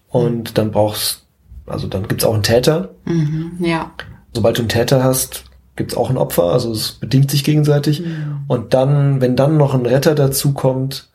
und 0.08 0.58
dann 0.58 0.72
brauchst 0.72 1.26
also 1.66 1.86
dann 1.86 2.08
gibt's 2.08 2.24
auch 2.24 2.34
einen 2.34 2.42
Täter. 2.42 2.90
Mhm, 3.04 3.52
ja. 3.60 3.92
Sobald 4.34 4.58
du 4.58 4.62
einen 4.62 4.68
Täter 4.68 5.04
hast, 5.04 5.44
gibt's 5.76 5.96
auch 5.96 6.10
ein 6.10 6.18
Opfer, 6.18 6.44
also 6.44 6.72
es 6.72 6.92
bedingt 6.92 7.30
sich 7.30 7.44
gegenseitig. 7.44 8.00
Mhm. 8.00 8.40
Und 8.46 8.74
dann, 8.74 9.20
wenn 9.20 9.36
dann 9.36 9.56
noch 9.56 9.74
ein 9.74 9.86
Retter 9.86 10.14
dazu 10.14 10.52
kommt, 10.52 11.08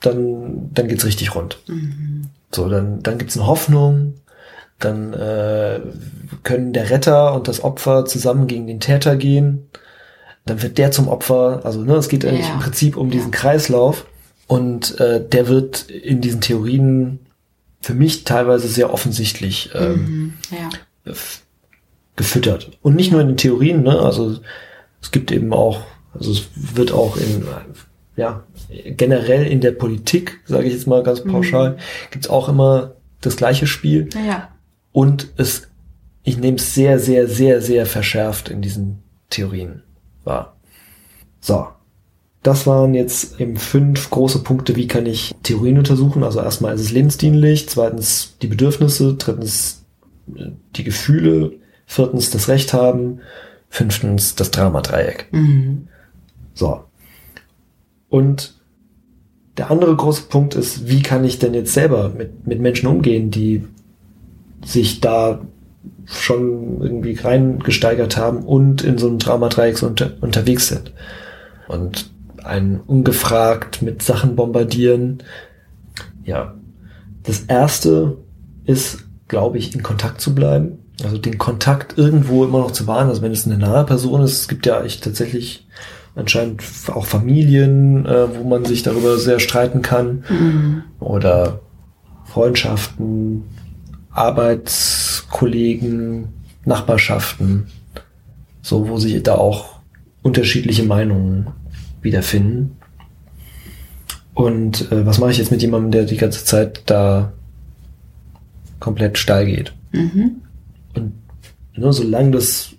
dann, 0.00 0.70
dann 0.72 0.88
geht's 0.88 1.04
richtig 1.04 1.34
rund. 1.34 1.58
Mhm. 1.66 2.26
So, 2.52 2.68
dann, 2.68 3.02
dann 3.02 3.18
gibt's 3.18 3.36
eine 3.36 3.46
Hoffnung, 3.46 4.14
dann 4.78 5.12
äh, 5.12 5.80
können 6.42 6.72
der 6.72 6.90
Retter 6.90 7.34
und 7.34 7.48
das 7.48 7.62
Opfer 7.62 8.04
zusammen 8.04 8.46
gegen 8.46 8.66
den 8.66 8.80
Täter 8.80 9.16
gehen. 9.16 9.68
Dann 10.46 10.62
wird 10.62 10.78
der 10.78 10.90
zum 10.90 11.08
Opfer, 11.08 11.60
also 11.64 11.82
ne, 11.82 11.94
es 11.94 12.08
geht 12.08 12.24
eigentlich 12.24 12.48
ja. 12.48 12.54
im 12.54 12.60
Prinzip 12.60 12.96
um 12.96 13.10
diesen 13.10 13.30
Kreislauf. 13.30 14.06
Und 14.46 14.98
äh, 14.98 15.24
der 15.24 15.48
wird 15.48 15.88
in 15.90 16.20
diesen 16.20 16.40
Theorien 16.40 17.20
für 17.80 17.94
mich 17.94 18.24
teilweise 18.24 18.68
sehr 18.68 18.92
offensichtlich 18.92 19.70
ähm, 19.74 19.94
mhm. 19.94 20.34
ja 20.50 21.14
gefüttert. 22.20 22.70
Und 22.82 22.96
nicht 22.96 23.12
nur 23.12 23.22
in 23.22 23.28
den 23.28 23.36
Theorien, 23.38 23.82
ne? 23.82 23.98
Also 23.98 24.40
es 25.00 25.10
gibt 25.10 25.32
eben 25.32 25.54
auch, 25.54 25.80
also 26.12 26.30
es 26.30 26.50
wird 26.54 26.92
auch 26.92 27.16
in, 27.16 27.46
ja, 28.14 28.44
generell 28.68 29.46
in 29.46 29.62
der 29.62 29.72
Politik, 29.72 30.40
sage 30.44 30.66
ich 30.66 30.74
jetzt 30.74 30.86
mal 30.86 31.02
ganz 31.02 31.24
pauschal, 31.24 31.70
mhm. 31.70 31.76
gibt's 32.10 32.28
auch 32.28 32.50
immer 32.50 32.96
das 33.22 33.36
gleiche 33.36 33.66
Spiel. 33.66 34.10
Ja. 34.26 34.50
Und 34.92 35.28
es, 35.38 35.68
ich 36.22 36.36
nehme 36.36 36.58
es 36.58 36.74
sehr, 36.74 36.98
sehr, 36.98 37.26
sehr, 37.26 37.62
sehr 37.62 37.86
verschärft 37.86 38.50
in 38.50 38.60
diesen 38.60 39.02
Theorien 39.30 39.82
wahr. 40.22 40.58
So. 41.40 41.68
Das 42.42 42.66
waren 42.66 42.92
jetzt 42.92 43.40
eben 43.40 43.56
fünf 43.56 44.10
große 44.10 44.42
Punkte, 44.42 44.76
wie 44.76 44.88
kann 44.88 45.06
ich 45.06 45.34
Theorien 45.42 45.78
untersuchen. 45.78 46.22
Also 46.22 46.40
erstmal 46.40 46.74
ist 46.74 46.80
es 46.80 46.92
lebensdienlich, 46.92 47.68
zweitens 47.68 48.36
die 48.42 48.46
Bedürfnisse, 48.46 49.14
drittens 49.14 49.84
die 50.26 50.84
Gefühle, 50.84 51.59
viertens 51.90 52.30
das 52.30 52.46
Recht 52.46 52.72
haben, 52.72 53.18
fünftens 53.68 54.36
das 54.36 54.52
Dramadreieck. 54.52 55.26
Mhm. 55.32 55.88
So. 56.54 56.84
Und 58.08 58.54
der 59.56 59.72
andere 59.72 59.96
große 59.96 60.22
Punkt 60.28 60.54
ist, 60.54 60.88
wie 60.88 61.02
kann 61.02 61.24
ich 61.24 61.40
denn 61.40 61.52
jetzt 61.52 61.74
selber 61.74 62.10
mit, 62.10 62.46
mit 62.46 62.60
Menschen 62.60 62.86
umgehen, 62.86 63.32
die 63.32 63.66
sich 64.64 65.00
da 65.00 65.40
schon 66.04 66.80
irgendwie 66.80 67.14
reingesteigert 67.14 68.16
haben 68.16 68.44
und 68.44 68.82
in 68.82 68.96
so 68.96 69.08
einem 69.08 69.18
Dramadreieck 69.18 69.82
unter, 69.82 70.12
unterwegs 70.20 70.68
sind. 70.68 70.92
Und 71.66 72.12
einen 72.44 72.78
ungefragt 72.78 73.82
mit 73.82 74.00
Sachen 74.02 74.36
bombardieren. 74.36 75.24
Ja. 76.24 76.54
Das 77.24 77.40
erste 77.40 78.18
ist, 78.64 79.08
glaube 79.26 79.58
ich, 79.58 79.74
in 79.74 79.82
Kontakt 79.82 80.20
zu 80.20 80.36
bleiben. 80.36 80.79
Also 81.02 81.18
den 81.18 81.38
Kontakt 81.38 81.98
irgendwo 81.98 82.44
immer 82.44 82.58
noch 82.58 82.72
zu 82.72 82.86
wahren. 82.86 83.08
Also 83.08 83.22
wenn 83.22 83.32
es 83.32 83.46
eine 83.46 83.58
nahe 83.58 83.84
Person 83.84 84.22
ist, 84.22 84.40
es 84.40 84.48
gibt 84.48 84.66
ja 84.66 84.82
echt 84.82 85.04
tatsächlich 85.04 85.66
anscheinend 86.14 86.62
auch 86.92 87.06
Familien, 87.06 88.06
äh, 88.06 88.36
wo 88.36 88.44
man 88.44 88.64
sich 88.64 88.82
darüber 88.82 89.18
sehr 89.18 89.40
streiten 89.40 89.82
kann. 89.82 90.24
Mhm. 90.28 90.82
Oder 90.98 91.60
Freundschaften, 92.24 93.44
Arbeitskollegen, 94.10 96.28
Nachbarschaften. 96.64 97.66
So, 98.62 98.88
wo 98.88 98.98
sich 98.98 99.22
da 99.22 99.36
auch 99.36 99.80
unterschiedliche 100.22 100.82
Meinungen 100.82 101.46
wiederfinden. 102.02 102.76
Und 104.34 104.90
äh, 104.92 105.06
was 105.06 105.18
mache 105.18 105.30
ich 105.32 105.38
jetzt 105.38 105.50
mit 105.50 105.62
jemandem, 105.62 105.90
der 105.90 106.04
die 106.04 106.16
ganze 106.16 106.44
Zeit 106.44 106.82
da 106.86 107.32
komplett 108.78 109.18
steil 109.18 109.46
geht? 109.46 109.72
Mhm. 109.92 110.42
Und 110.94 111.12
ne, 111.76 111.92
solange 111.92 112.32
das 112.32 112.70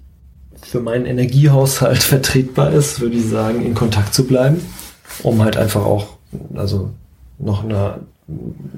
für 0.62 0.80
meinen 0.80 1.06
Energiehaushalt 1.06 2.04
vertretbar 2.04 2.72
ist, 2.72 3.00
würde 3.02 3.16
ich 3.18 3.26
sagen, 3.28 3.66
in 3.66 3.74
Kontakt 3.76 4.14
zu 4.14 4.26
bleiben, 4.26 4.62
um 5.24 5.44
halt 5.44 5.58
einfach 5.58 5.84
auch, 5.86 6.18
also 6.56 6.92
noch 7.40 7.64
eine, 7.64 8.00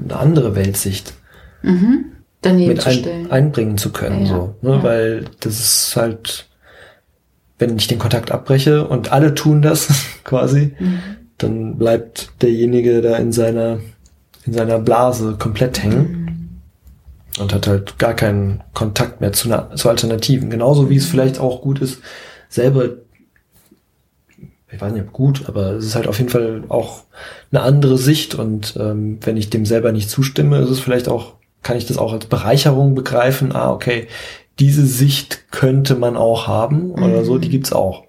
eine 0.04 0.16
andere 0.18 0.56
Weltsicht 0.56 1.14
Mhm. 1.66 2.06
Mit 2.46 2.86
ein, 2.86 3.32
einbringen 3.32 3.78
zu 3.78 3.94
können, 3.94 4.26
Ja, 4.26 4.28
so, 4.36 4.56
ne? 4.62 4.72
ja. 4.72 4.84
weil 4.84 5.26
das 5.40 5.60
ist 5.62 5.96
halt, 5.96 6.50
wenn 7.58 7.78
ich 7.78 7.88
den 7.88 8.00
Kontakt 8.00 8.32
abbreche 8.32 8.86
und 8.86 9.14
alle 9.14 9.34
tun 9.34 9.62
das 9.62 9.88
quasi, 10.26 10.74
Mhm. 10.78 11.00
dann 11.38 11.78
bleibt 11.78 12.32
derjenige 12.42 13.02
da 13.02 13.16
in 13.16 13.32
seiner 13.32 13.80
in 14.46 14.52
seiner 14.52 14.78
Blase 14.80 15.38
komplett 15.40 15.82
hängen 15.82 16.23
Mhm. 16.23 16.23
Und 17.40 17.54
hat 17.54 17.68
halt 17.68 17.98
gar 17.98 18.14
keinen 18.14 18.64
Kontakt 18.74 19.22
mehr 19.22 19.34
zu, 19.34 19.48
einer, 19.48 19.76
zu 19.76 19.90
Alternativen. 19.90 20.50
Genauso 20.50 20.90
wie 20.90 20.98
es 20.98 21.06
vielleicht 21.06 21.40
auch 21.40 21.62
gut 21.62 21.82
ist, 21.82 22.02
selber, 22.50 22.90
ich 24.72 24.82
weiß 24.82 24.94
nicht 24.94 25.08
ob 25.08 25.14
gut, 25.14 25.44
aber 25.48 25.72
es 25.72 25.86
ist 25.86 25.96
halt 25.96 26.08
auf 26.08 26.18
jeden 26.20 26.30
Fall 26.30 26.64
auch 26.70 27.04
eine 27.52 27.62
andere 27.62 27.98
Sicht 27.98 28.36
und 28.36 28.76
ähm, 28.80 29.20
wenn 29.22 29.38
ich 29.38 29.50
dem 29.50 29.66
selber 29.66 29.92
nicht 29.92 30.10
zustimme, 30.10 30.60
ist 30.60 30.70
es 30.70 30.80
vielleicht 30.80 31.10
auch, 31.10 31.34
kann 31.64 31.78
ich 31.78 31.86
das 31.86 31.98
auch 31.98 32.14
als 32.14 32.26
Bereicherung 32.26 32.94
begreifen, 32.94 33.56
ah, 33.56 33.72
okay, 33.72 34.08
diese 34.60 34.86
Sicht 34.86 35.52
könnte 35.52 35.96
man 35.96 36.16
auch 36.16 36.48
haben 36.48 36.92
oder 36.92 37.26
so, 37.26 37.40
die 37.40 37.50
gibt's 37.50 37.74
auch. 37.74 38.04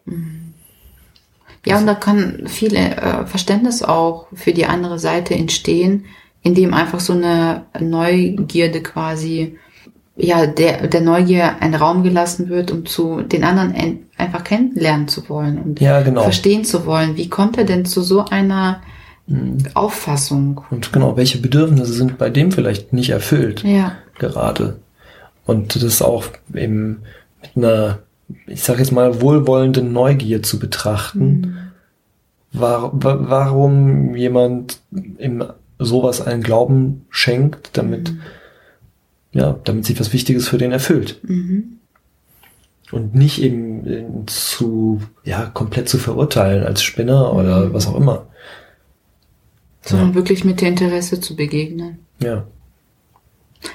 Ja, 1.65 1.79
und 1.79 1.87
da 1.87 1.95
kann 1.95 2.47
viel 2.47 2.77
äh, 2.77 3.25
Verständnis 3.25 3.83
auch 3.83 4.27
für 4.35 4.53
die 4.53 4.67
andere 4.67 4.99
Seite 4.99 5.35
entstehen, 5.35 6.05
indem 6.45 6.73
einfach 6.75 7.01
so 7.01 7.13
eine 7.15 7.63
Neugierde 7.81 8.81
quasi, 8.83 9.59
ja, 10.17 10.47
der, 10.47 10.87
der 10.87 11.01
Neugier 11.01 11.57
ein 11.61 11.75
Raum 11.75 12.05
gelassen 12.05 12.49
wird, 12.49 12.71
um 12.71 12.87
zu 12.87 13.23
den 13.23 13.43
anderen 13.43 13.75
en- 13.75 13.99
einfach 14.17 14.45
kennenlernen 14.45 15.09
zu 15.09 15.29
wollen 15.29 15.59
und 15.61 15.81
Ja, 15.81 16.03
genau. 16.03 16.23
verstehen 16.23 16.63
zu 16.65 16.87
wollen. 16.87 17.17
Wie 17.17 17.29
kommt 17.29 17.59
er 17.59 17.65
denn 17.65 17.85
zu 17.85 18.01
so 18.03 18.25
einer 18.27 18.81
Auffassung? 19.75 20.61
Und 20.71 20.93
genau, 20.93 21.17
welche 21.17 21.39
Bedürfnisse 21.39 21.93
sind 21.93 22.19
bei 22.19 22.31
dem 22.31 22.53
vielleicht 22.53 22.93
nicht 22.93 23.11
erfüllt? 23.11 23.65
Ja. 23.65 23.93
gerade. 24.19 24.77
Und 25.47 25.83
das 25.83 26.01
auch 26.01 26.25
eben 26.55 27.03
mit 27.43 27.57
einer, 27.57 27.99
ich 28.47 28.63
sage 28.63 28.79
jetzt 28.81 28.93
mal, 28.93 29.21
wohlwollenden 29.21 29.93
Neugier 29.93 30.43
zu 30.43 30.59
betrachten. 30.59 31.59
War, 32.53 32.91
wa- 32.95 33.19
warum 33.21 34.15
jemand 34.15 34.79
im 35.19 35.43
sowas 35.79 36.21
einen 36.21 36.43
Glauben 36.43 37.07
schenkt, 37.11 37.77
damit, 37.77 38.15
ja, 39.33 39.59
damit 39.65 39.85
sich 39.85 39.99
was 39.99 40.13
Wichtiges 40.13 40.49
für 40.49 40.59
den 40.59 40.73
erfüllt. 40.73 41.21
Mhm. 41.23 41.79
Und 42.93 43.15
nicht 43.15 43.43
eben 43.43 44.27
zu, 44.27 45.01
ja, 45.25 45.47
komplett 45.47 45.89
zu 45.89 45.99
verurteilen 45.99 46.65
als 46.65 46.83
Spinner 46.83 47.33
oder 47.33 47.73
was 47.73 47.87
auch 47.87 47.97
immer. 47.97 48.27
Sondern 49.83 50.15
wirklich 50.15 50.45
mit 50.45 50.61
der 50.61 50.69
Interesse 50.69 51.21
zu 51.21 51.35
begegnen. 51.35 51.99
Ja. 52.21 52.47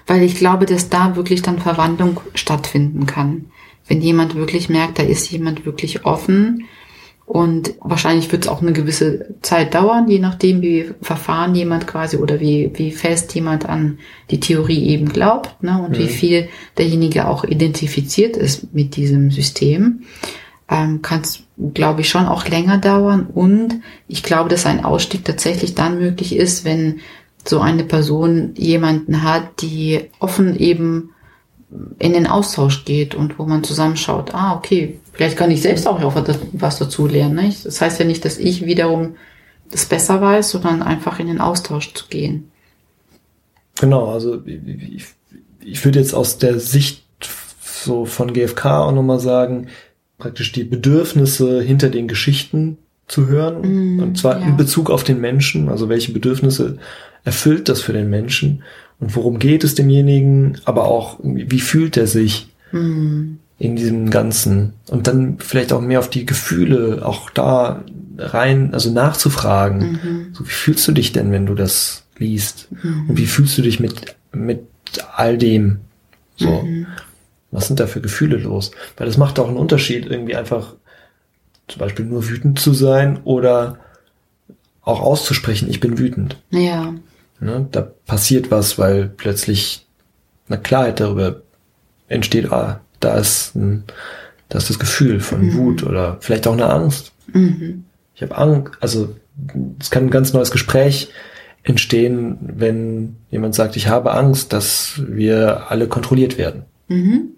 Weil 0.08 0.24
ich 0.24 0.36
glaube, 0.36 0.66
dass 0.66 0.90
da 0.90 1.16
wirklich 1.16 1.42
dann 1.42 1.60
Verwandlung 1.60 2.22
stattfinden 2.34 3.06
kann. 3.06 3.46
Wenn 3.88 4.02
jemand 4.02 4.36
wirklich 4.36 4.70
merkt, 4.70 5.00
da 5.00 5.04
ist 5.04 5.30
jemand 5.32 5.66
wirklich 5.66 6.06
offen 6.06 6.66
und 7.30 7.76
wahrscheinlich 7.82 8.32
wird 8.32 8.46
es 8.46 8.48
auch 8.48 8.64
eine 8.64 8.74
gewisse 8.74 9.36
Zeit 9.44 9.76
dauern, 9.76 10.10
je 10.10 10.18
nachdem, 10.18 10.64
wie 10.64 10.90
verfahren 11.00 11.54
jemand 11.54 11.86
quasi 11.86 12.18
oder 12.18 12.40
wie, 12.40 12.72
wie 12.74 12.92
fest 12.92 13.36
jemand 13.36 13.70
an 13.70 14.00
die 14.32 14.40
Theorie 14.40 14.88
eben 14.88 15.10
glaubt 15.10 15.62
ne, 15.62 15.80
und 15.80 16.00
wie 16.00 16.08
viel 16.08 16.50
derjenige 16.80 17.28
auch 17.28 17.44
identifiziert 17.44 18.36
ist 18.36 18.74
mit 18.74 18.96
diesem 18.96 19.30
System. 19.30 20.06
Ähm, 20.68 21.04
kann 21.04 21.22
es, 21.22 21.44
glaube 21.76 22.02
ich, 22.02 22.10
schon 22.10 22.26
auch 22.26 22.48
länger 22.48 22.80
dauern. 22.80 23.28
Und 23.32 23.76
ich 24.08 24.24
glaube, 24.24 24.50
dass 24.50 24.66
ein 24.66 24.84
Ausstieg 24.84 25.24
tatsächlich 25.24 25.76
dann 25.76 26.00
möglich 26.00 26.36
ist, 26.36 26.66
wenn 26.66 27.00
so 27.46 27.60
eine 27.60 27.84
Person 27.84 28.56
jemanden 28.58 29.22
hat, 29.22 29.62
die 29.62 30.10
offen 30.18 30.58
eben 30.58 31.12
in 32.00 32.14
den 32.14 32.26
Austausch 32.26 32.86
geht 32.86 33.14
und 33.14 33.38
wo 33.38 33.46
man 33.46 33.64
zusammenschaut, 33.64 34.34
ah, 34.34 34.56
okay, 34.56 35.00
vielleicht 35.20 35.36
kann 35.36 35.52
ich 35.52 35.62
selbst 35.62 35.86
auch 35.86 36.00
was 36.54 36.80
dazu 36.80 37.06
lernen. 37.06 37.36
Nicht? 37.36 37.66
Das 37.66 37.82
heißt 37.82 38.00
ja 38.00 38.06
nicht, 38.06 38.24
dass 38.24 38.38
ich 38.38 38.66
wiederum 38.66 39.18
das 39.70 39.86
besser 39.86 40.22
weiß, 40.22 40.52
sondern 40.52 40.82
einfach 40.82 41.20
in 41.20 41.28
den 41.28 41.42
Austausch 41.42 41.94
zu 41.94 42.06
gehen. 42.10 42.50
Genau, 43.82 44.14
also 44.14 44.42
ich, 44.46 45.08
ich 45.62 45.84
würde 45.84 46.00
jetzt 46.00 46.14
aus 46.14 46.38
der 46.38 46.58
Sicht 46.62 47.04
so 47.60 48.06
von 48.06 48.32
GfK 48.32 48.66
auch 48.80 48.94
nochmal 48.94 49.20
sagen, 49.20 49.68
praktisch 50.20 50.54
die 50.54 50.64
Bedürfnisse 50.64 51.62
hinter 51.62 51.90
den 51.90 52.08
Geschichten 52.08 52.78
zu 53.10 53.28
hören. 53.28 53.98
Mm, 53.98 54.00
und 54.00 54.18
zwar 54.18 54.40
ja. 54.40 54.48
in 54.48 54.56
Bezug 54.56 54.90
auf 54.90 55.04
den 55.04 55.20
Menschen, 55.20 55.68
also 55.68 55.90
welche 55.90 56.14
Bedürfnisse 56.14 56.78
erfüllt 57.26 57.68
das 57.68 57.82
für 57.82 57.92
den 57.92 58.10
Menschen 58.10 58.64
und 59.02 59.18
worum 59.18 59.38
geht 59.38 59.66
es 59.66 59.76
demjenigen, 59.76 60.62
aber 60.64 60.86
auch 60.86 61.20
wie 61.22 61.60
fühlt 61.60 61.98
er 61.98 62.08
sich 62.08 62.48
Mm, 62.72 63.38
in 63.60 63.76
diesem 63.76 64.10
Ganzen 64.10 64.74
und 64.90 65.08
dann 65.08 65.38
vielleicht 65.40 65.74
auch 65.74 65.82
mehr 65.82 66.00
auf 66.00 66.10
die 66.10 66.26
Gefühle 66.26 67.06
auch 67.06 67.30
da 67.30 67.84
rein, 68.18 68.74
also 68.74 68.92
nachzufragen. 68.92 69.80
mhm, 69.92 70.28
So, 70.34 70.46
wie 70.46 70.50
fühlst 70.52 70.88
du 70.88 70.92
dich 70.94 71.12
denn, 71.12 71.32
wenn 71.32 71.46
du 71.46 71.56
das 71.56 72.06
liest? 72.18 72.68
Und 72.84 73.18
wie 73.18 73.26
fühlst 73.28 73.58
du 73.58 73.62
dich 73.62 73.80
mit, 73.80 74.16
mit 74.32 74.66
all 75.16 75.38
dem? 75.38 75.80
So. 76.38 76.62
mhm, 76.64 76.88
Was 77.52 77.68
sind 77.68 77.80
da 77.80 77.88
für 77.88 78.02
Gefühle 78.02 78.38
los? 78.38 78.72
Weil 78.98 79.08
das 79.08 79.18
macht 79.18 79.40
auch 79.40 79.48
einen 79.48 79.58
Unterschied, 79.58 80.06
irgendwie 80.06 80.36
einfach 80.36 80.76
zum 81.68 81.80
Beispiel 81.80 82.06
nur 82.06 82.28
wütend 82.30 82.60
zu 82.60 82.74
sein 82.74 83.20
oder 83.26 83.78
auch 84.82 85.02
auszusprechen, 85.02 85.70
ich 85.70 85.80
bin 85.82 85.98
wütend. 86.00 86.38
ja, 86.50 86.94
Ne? 87.42 87.68
Da 87.72 87.82
passiert 88.06 88.52
was, 88.52 88.78
weil 88.78 89.08
plötzlich 89.08 89.86
eine 90.50 90.60
Klarheit 90.60 91.00
darüber 91.00 91.42
entsteht, 92.10 92.52
ah, 92.52 92.82
da 93.00 93.18
ist, 93.18 93.56
ein, 93.56 93.84
da 94.50 94.58
ist 94.58 94.70
das 94.70 94.80
Gefühl 94.80 95.20
von 95.20 95.54
Wut 95.54 95.84
oder 95.84 96.18
vielleicht 96.20 96.48
auch 96.48 96.54
eine 96.54 96.70
Angst. 96.70 97.12
mhm, 97.34 97.86
Ich 98.16 98.22
habe 98.22 98.38
Angst, 98.38 98.74
also 98.82 99.16
es 99.80 99.90
kann 99.90 100.06
ein 100.06 100.10
ganz 100.12 100.34
neues 100.34 100.52
Gespräch 100.52 101.10
entstehen, 101.64 102.38
wenn 102.42 103.18
jemand 103.32 103.56
sagt, 103.56 103.76
ich 103.76 103.88
habe 103.88 104.12
Angst, 104.12 104.54
dass 104.54 105.02
wir 105.08 105.70
alle 105.70 105.88
kontrolliert 105.88 106.38
werden. 106.38 106.64
mhm, 106.88 107.30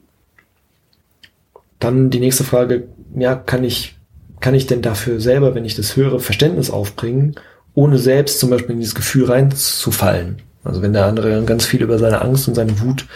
Dann 1.80 2.10
die 2.10 2.20
nächste 2.20 2.44
Frage, 2.44 2.88
ja, 3.16 3.36
kann 3.36 3.64
ich, 3.64 3.96
kann 4.40 4.54
ich 4.54 4.68
denn 4.68 4.82
dafür 4.82 5.20
selber, 5.20 5.56
wenn 5.56 5.66
ich 5.66 5.76
das 5.76 5.96
höre, 5.96 6.20
Verständnis 6.20 6.70
aufbringen, 6.70 7.36
ohne 7.74 7.98
selbst 7.98 8.40
zum 8.40 8.50
Beispiel 8.50 8.74
in 8.74 8.80
dieses 8.80 8.96
Gefühl 8.96 9.26
reinzufallen? 9.26 10.38
Also 10.64 10.82
wenn 10.82 10.94
der 10.94 11.06
andere 11.06 11.44
ganz 11.44 11.66
viel 11.66 11.82
über 11.82 11.98
seine 11.98 12.22
Angst 12.22 12.48
und 12.48 12.56
seine 12.56 12.80
Wut 12.82 13.08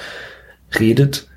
redet, 0.80 1.28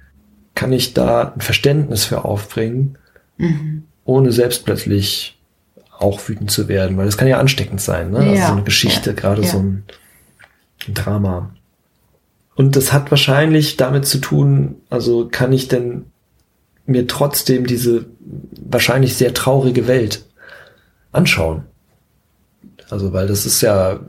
kann 0.58 0.72
ich 0.72 0.92
da 0.92 1.34
ein 1.36 1.40
Verständnis 1.40 2.04
für 2.04 2.24
aufbringen, 2.24 2.98
mhm. 3.36 3.84
ohne 4.04 4.32
selbst 4.32 4.64
plötzlich 4.64 5.38
auch 5.96 6.28
wütend 6.28 6.50
zu 6.50 6.66
werden, 6.66 6.96
weil 6.96 7.06
das 7.06 7.16
kann 7.16 7.28
ja 7.28 7.38
ansteckend 7.38 7.80
sein, 7.80 8.10
ne? 8.10 8.18
also 8.18 8.32
Ja, 8.32 8.46
so 8.48 8.52
eine 8.54 8.64
Geschichte, 8.64 9.10
ja, 9.10 9.16
gerade 9.16 9.42
ja. 9.42 9.48
so 9.48 9.58
ein, 9.58 9.84
ein 10.88 10.94
Drama. 10.94 11.54
Und 12.56 12.74
das 12.74 12.92
hat 12.92 13.12
wahrscheinlich 13.12 13.76
damit 13.76 14.04
zu 14.04 14.18
tun, 14.18 14.80
also 14.90 15.28
kann 15.30 15.52
ich 15.52 15.68
denn 15.68 16.06
mir 16.86 17.06
trotzdem 17.06 17.64
diese 17.64 18.06
wahrscheinlich 18.60 19.14
sehr 19.14 19.34
traurige 19.34 19.86
Welt 19.86 20.24
anschauen. 21.12 21.66
Also, 22.90 23.12
weil 23.12 23.28
das 23.28 23.46
ist 23.46 23.60
ja, 23.60 24.00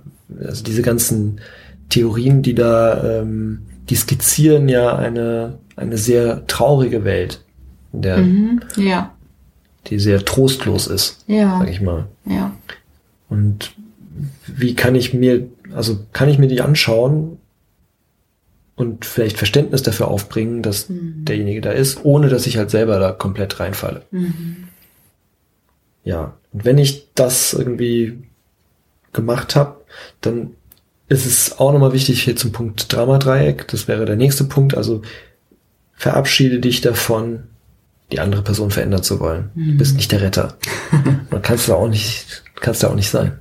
also 0.43 0.63
diese 0.63 0.81
ganzen 0.81 1.41
Theorien, 1.89 2.41
die 2.41 2.55
da, 2.55 3.19
ähm, 3.19 3.67
die 3.87 3.95
skizzieren 3.95 4.67
ja 4.67 4.95
eine, 4.95 5.59
eine 5.79 5.97
sehr 5.97 6.45
traurige 6.47 7.03
Welt, 7.03 7.41
in 7.93 8.01
der, 8.01 8.17
Mhm. 8.17 8.61
Ja. 8.75 9.13
die 9.87 9.99
sehr 9.99 10.23
trostlos 10.25 10.87
ist, 10.87 11.23
Ja. 11.27 11.59
sag 11.59 11.69
ich 11.69 11.81
mal. 11.81 12.07
Ja. 12.25 12.53
Und 13.29 13.73
wie 14.47 14.75
kann 14.75 14.95
ich 14.95 15.13
mir, 15.13 15.47
also 15.73 15.99
kann 16.13 16.29
ich 16.29 16.37
mir 16.37 16.47
die 16.47 16.61
anschauen 16.61 17.37
und 18.75 19.05
vielleicht 19.05 19.37
Verständnis 19.37 19.83
dafür 19.83 20.07
aufbringen, 20.09 20.61
dass 20.61 20.87
derjenige 20.89 21.61
da 21.61 21.71
ist, 21.71 22.03
ohne 22.03 22.29
dass 22.29 22.47
ich 22.47 22.57
halt 22.57 22.69
selber 22.69 22.99
da 22.99 23.11
komplett 23.11 23.59
reinfalle. 23.59 24.03
Ja, 26.03 26.33
und 26.53 26.65
wenn 26.65 26.77
ich 26.77 27.07
das 27.13 27.53
irgendwie 27.53 28.23
gemacht 29.13 29.55
habe, 29.55 29.77
dann 30.21 30.51
ist 31.07 31.25
es 31.25 31.59
auch 31.59 31.71
nochmal 31.71 31.93
wichtig 31.93 32.23
hier 32.23 32.35
zum 32.35 32.51
Punkt 32.51 32.91
Dramadreieck. 32.93 33.67
Das 33.69 33.87
wäre 33.87 34.05
der 34.05 34.15
nächste 34.15 34.43
Punkt. 34.43 34.75
Also 34.77 35.01
verabschiede 35.99 36.59
dich 36.59 36.79
davon, 36.79 37.43
die 38.11 38.21
andere 38.21 38.41
Person 38.41 38.71
verändern 38.71 39.03
zu 39.03 39.19
wollen. 39.19 39.51
Du 39.53 39.77
bist 39.77 39.97
nicht 39.97 40.11
der 40.13 40.21
Retter. 40.21 40.57
Man 41.29 41.41
kannst 41.41 41.67
du 41.67 41.75
auch 41.75 41.89
nicht, 41.89 42.43
kannst 42.55 42.81
du 42.81 42.87
auch 42.87 42.95
nicht 42.95 43.09
sein. 43.09 43.37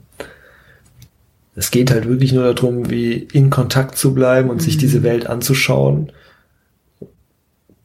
Es 1.54 1.70
geht 1.70 1.92
halt 1.92 2.08
wirklich 2.08 2.32
nur 2.32 2.52
darum, 2.52 2.90
wie 2.90 3.14
in 3.14 3.50
Kontakt 3.50 3.96
zu 3.96 4.12
bleiben 4.12 4.50
und 4.50 4.60
sich 4.60 4.76
diese 4.76 5.04
Welt 5.04 5.28
anzuschauen. 5.28 6.10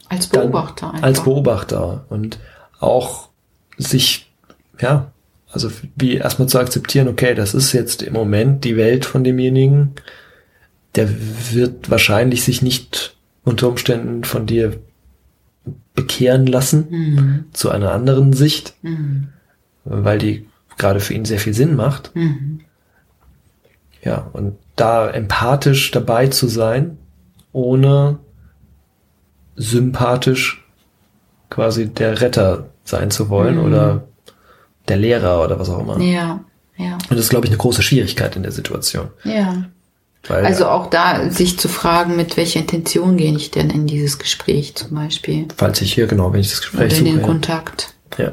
Als 0.10 0.30
Dann 0.30 0.52
Beobachter 0.52 0.92
einfach. 0.92 1.04
Als 1.04 1.24
Beobachter 1.24 2.06
und 2.10 2.40
auch 2.80 3.30
sich, 3.78 4.32
ja, 4.82 5.12
also 5.52 5.72
wie 5.96 6.16
erstmal 6.16 6.50
zu 6.50 6.58
akzeptieren, 6.58 7.08
okay, 7.08 7.36
das 7.36 7.54
ist 7.54 7.74
jetzt 7.74 8.02
im 8.02 8.14
Moment 8.14 8.64
die 8.64 8.76
Welt 8.76 9.06
von 9.06 9.24
demjenigen, 9.24 9.94
der 10.96 11.10
wird 11.52 11.92
wahrscheinlich 11.92 12.44
sich 12.44 12.64
nicht 12.64 13.16
unter 13.44 13.68
Umständen 13.70 14.24
von 14.24 14.46
dir 14.46 14.80
bekehren 15.96 16.46
lassen 16.48 16.88
Mhm. 16.90 17.46
zu 17.54 17.70
einer 17.70 17.92
anderen 17.92 18.34
Sicht, 18.34 18.74
Mhm. 18.82 19.30
weil 19.86 20.18
die 20.18 20.48
gerade 20.78 21.00
für 21.00 21.14
ihn 21.14 21.26
sehr 21.26 21.40
viel 21.40 21.54
Sinn 21.54 21.76
macht. 21.76 22.16
Mhm. 22.16 22.62
Ja, 24.02 24.30
und 24.34 24.56
da 24.76 25.10
empathisch 25.10 25.92
dabei 25.92 26.28
zu 26.28 26.48
sein, 26.48 26.98
ohne 27.54 28.20
sympathisch 29.56 30.66
quasi 31.50 31.88
der 31.88 32.22
Retter 32.22 32.70
sein 32.84 33.12
zu 33.12 33.30
wollen 33.30 33.58
Mhm. 33.58 33.64
oder 33.66 34.04
der 34.88 34.98
Lehrer 34.98 35.44
oder 35.44 35.60
was 35.60 35.70
auch 35.70 35.80
immer. 35.80 36.00
Ja. 36.00 36.44
Ja. 36.76 36.94
Und 36.96 37.12
das 37.12 37.20
ist, 37.20 37.30
glaube 37.30 37.46
ich, 37.46 37.52
eine 37.52 37.60
große 37.60 37.84
Schwierigkeit 37.84 38.36
in 38.36 38.44
der 38.44 38.52
Situation. 38.52 39.10
Ja. 39.24 39.66
Weil, 40.28 40.46
Also 40.46 40.68
auch 40.68 40.90
da 40.90 41.30
sich 41.30 41.60
zu 41.60 41.68
fragen, 41.68 42.16
mit 42.16 42.38
welcher 42.38 42.62
Intention 42.62 43.18
gehe 43.18 43.36
ich 43.36 43.52
denn 43.52 43.70
in 43.70 43.88
dieses 43.88 44.20
Gespräch 44.20 44.74
zum 44.76 44.96
Beispiel? 44.96 45.48
falls 45.58 45.82
ich 45.82 45.94
hier, 45.94 46.08
genau, 46.08 46.32
wenn 46.32 46.40
ich 46.40 46.50
das 46.50 46.60
Oder 46.74 46.86
Gespräch 46.86 47.00
in 47.00 47.06
den 47.06 47.16
suche. 47.16 47.26
Kontakt. 47.26 47.94
Ja. 48.18 48.32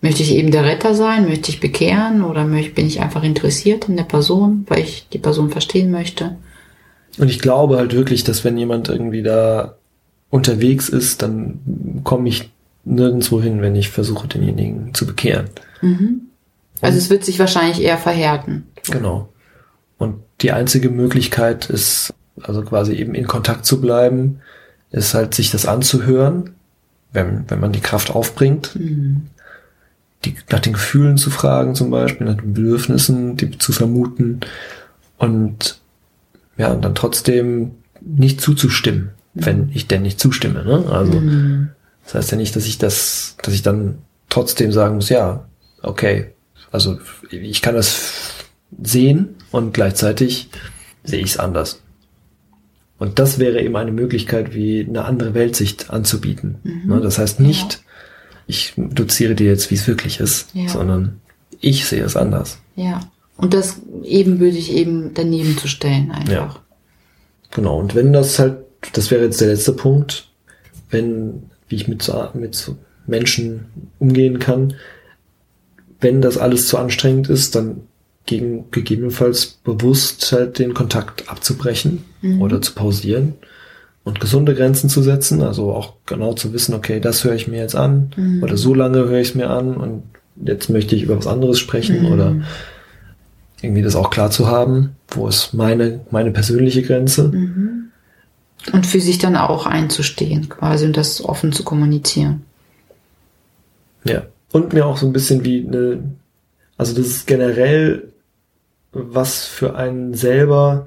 Möchte 0.00 0.22
ich 0.22 0.34
eben 0.34 0.52
der 0.52 0.64
Retter 0.64 0.94
sein? 0.94 1.28
Möchte 1.28 1.50
ich 1.50 1.58
bekehren? 1.58 2.22
Oder 2.22 2.44
bin 2.44 2.86
ich 2.86 3.00
einfach 3.00 3.24
interessiert 3.24 3.88
in 3.88 3.96
der 3.96 4.04
Person, 4.04 4.64
weil 4.68 4.80
ich 4.80 5.08
die 5.12 5.18
Person 5.18 5.50
verstehen 5.50 5.90
möchte? 5.90 6.36
Und 7.18 7.28
ich 7.28 7.40
glaube 7.40 7.76
halt 7.78 7.92
wirklich, 7.94 8.22
dass 8.22 8.44
wenn 8.44 8.58
jemand 8.58 8.88
irgendwie 8.88 9.22
da 9.22 9.76
unterwegs 10.30 10.88
ist, 10.88 11.22
dann 11.22 12.00
komme 12.04 12.28
ich 12.28 12.50
nirgendwo 12.84 13.42
hin, 13.42 13.62
wenn 13.62 13.74
ich 13.74 13.88
versuche, 13.88 14.28
denjenigen 14.28 14.94
zu 14.94 15.06
bekehren. 15.06 15.48
Also 16.80 16.98
es 16.98 17.10
wird 17.10 17.24
sich 17.24 17.38
wahrscheinlich 17.38 17.82
eher 17.82 17.98
verhärten. 17.98 18.68
Genau. 18.90 19.28
Die 20.42 20.52
einzige 20.52 20.90
Möglichkeit 20.90 21.70
ist, 21.70 22.12
also 22.42 22.62
quasi 22.62 22.92
eben 22.94 23.14
in 23.14 23.26
Kontakt 23.26 23.64
zu 23.64 23.80
bleiben, 23.80 24.40
ist 24.90 25.14
halt 25.14 25.34
sich 25.34 25.50
das 25.50 25.66
anzuhören, 25.66 26.50
wenn, 27.12 27.44
wenn 27.48 27.60
man 27.60 27.72
die 27.72 27.80
Kraft 27.80 28.10
aufbringt, 28.10 28.72
die, 30.24 30.34
nach 30.50 30.60
den 30.60 30.74
Gefühlen 30.74 31.16
zu 31.16 31.30
fragen 31.30 31.74
zum 31.74 31.90
Beispiel, 31.90 32.26
nach 32.26 32.36
den 32.36 32.54
Bedürfnissen, 32.54 33.36
die 33.36 33.56
zu 33.58 33.72
vermuten 33.72 34.40
und 35.18 35.80
ja, 36.58 36.72
und 36.72 36.84
dann 36.84 36.94
trotzdem 36.94 37.72
nicht 38.00 38.40
zuzustimmen, 38.40 39.10
wenn 39.34 39.70
ich 39.74 39.86
denn 39.86 40.02
nicht 40.02 40.20
zustimme. 40.20 40.64
Ne? 40.64 40.84
Also 40.90 41.20
das 42.04 42.14
heißt 42.14 42.30
ja 42.32 42.36
nicht, 42.38 42.56
dass 42.56 42.66
ich 42.66 42.78
das, 42.78 43.36
dass 43.42 43.52
ich 43.52 43.62
dann 43.62 43.98
trotzdem 44.28 44.72
sagen 44.72 44.96
muss, 44.96 45.08
ja, 45.08 45.44
okay, 45.82 46.32
also 46.72 46.98
ich 47.30 47.62
kann 47.62 47.74
das 47.74 48.25
sehen 48.82 49.36
und 49.52 49.72
gleichzeitig 49.74 50.48
sehe 51.04 51.20
ich 51.20 51.30
es 51.32 51.38
anders. 51.38 51.82
Und 52.98 53.18
das 53.18 53.38
wäre 53.38 53.60
eben 53.60 53.76
eine 53.76 53.92
Möglichkeit, 53.92 54.54
wie 54.54 54.84
eine 54.88 55.04
andere 55.04 55.34
Weltsicht 55.34 55.90
anzubieten. 55.90 56.56
Ne, 56.86 57.00
Das 57.00 57.18
heißt 57.18 57.40
nicht, 57.40 57.82
ich 58.46 58.72
doziere 58.76 59.34
dir 59.34 59.46
jetzt, 59.48 59.70
wie 59.70 59.74
es 59.74 59.86
wirklich 59.86 60.18
ist, 60.20 60.48
Ja. 60.54 60.68
sondern 60.68 61.20
ich 61.60 61.84
sehe 61.86 62.02
es 62.04 62.16
anders. 62.16 62.58
Ja. 62.74 63.00
Und 63.36 63.52
das 63.52 63.80
ebenbürtig 64.02 64.72
eben 64.72 65.12
daneben 65.12 65.58
zu 65.58 65.68
stellen 65.68 66.10
einfach. 66.10 66.32
Ja. 66.32 66.56
Genau. 67.50 67.78
Und 67.78 67.94
wenn 67.94 68.12
das 68.14 68.38
halt, 68.38 68.58
das 68.94 69.10
wäre 69.10 69.24
jetzt 69.24 69.40
der 69.40 69.48
letzte 69.48 69.72
Punkt, 69.72 70.28
wenn, 70.90 71.50
wie 71.68 71.76
ich 71.76 71.88
mit, 71.88 72.02
so- 72.02 72.28
mit 72.34 72.54
so 72.54 72.76
Menschen 73.06 73.66
umgehen 73.98 74.38
kann, 74.38 74.74
wenn 76.00 76.22
das 76.22 76.38
alles 76.38 76.66
zu 76.68 76.78
anstrengend 76.78 77.28
ist, 77.28 77.54
dann 77.54 77.82
gegen, 78.26 78.70
gegebenenfalls 78.70 79.46
bewusst 79.64 80.32
halt 80.32 80.58
den 80.58 80.74
Kontakt 80.74 81.28
abzubrechen 81.28 82.04
oder 82.40 82.60
zu 82.60 82.74
pausieren 82.74 83.34
und 84.04 84.20
gesunde 84.20 84.54
Grenzen 84.54 84.90
zu 84.90 85.02
setzen, 85.02 85.42
also 85.42 85.72
auch 85.72 85.94
genau 86.06 86.32
zu 86.32 86.52
wissen, 86.52 86.74
okay, 86.74 87.00
das 87.00 87.24
höre 87.24 87.34
ich 87.34 87.48
mir 87.48 87.58
jetzt 87.58 87.76
an 87.76 88.10
oder 88.42 88.56
so 88.56 88.74
lange 88.74 88.98
höre 88.98 89.20
ich 89.20 89.30
es 89.30 89.34
mir 89.34 89.50
an 89.50 89.76
und 89.76 90.02
jetzt 90.44 90.68
möchte 90.68 90.94
ich 90.96 91.02
über 91.02 91.16
was 91.16 91.26
anderes 91.26 91.58
sprechen 91.58 92.12
oder 92.12 92.36
irgendwie 93.62 93.82
das 93.82 93.96
auch 93.96 94.10
klar 94.10 94.30
zu 94.30 94.48
haben, 94.48 94.96
wo 95.08 95.28
ist 95.28 95.54
meine, 95.54 96.00
meine 96.10 96.30
persönliche 96.30 96.82
Grenze. 96.82 97.30
Und 98.72 98.86
für 98.86 99.00
sich 99.00 99.18
dann 99.18 99.36
auch 99.36 99.66
einzustehen, 99.66 100.48
quasi, 100.48 100.86
und 100.86 100.96
das 100.96 101.24
offen 101.24 101.52
zu 101.52 101.62
kommunizieren. 101.62 102.42
Ja. 104.04 104.22
Und 104.52 104.72
mir 104.72 104.86
auch 104.86 104.96
so 104.96 105.06
ein 105.06 105.12
bisschen 105.12 105.44
wie 105.44 105.66
eine, 105.66 106.02
also 106.76 106.94
das 106.94 107.06
ist 107.06 107.26
generell 107.26 108.12
was 109.12 109.44
für 109.44 109.76
einen 109.76 110.14
selber, 110.14 110.86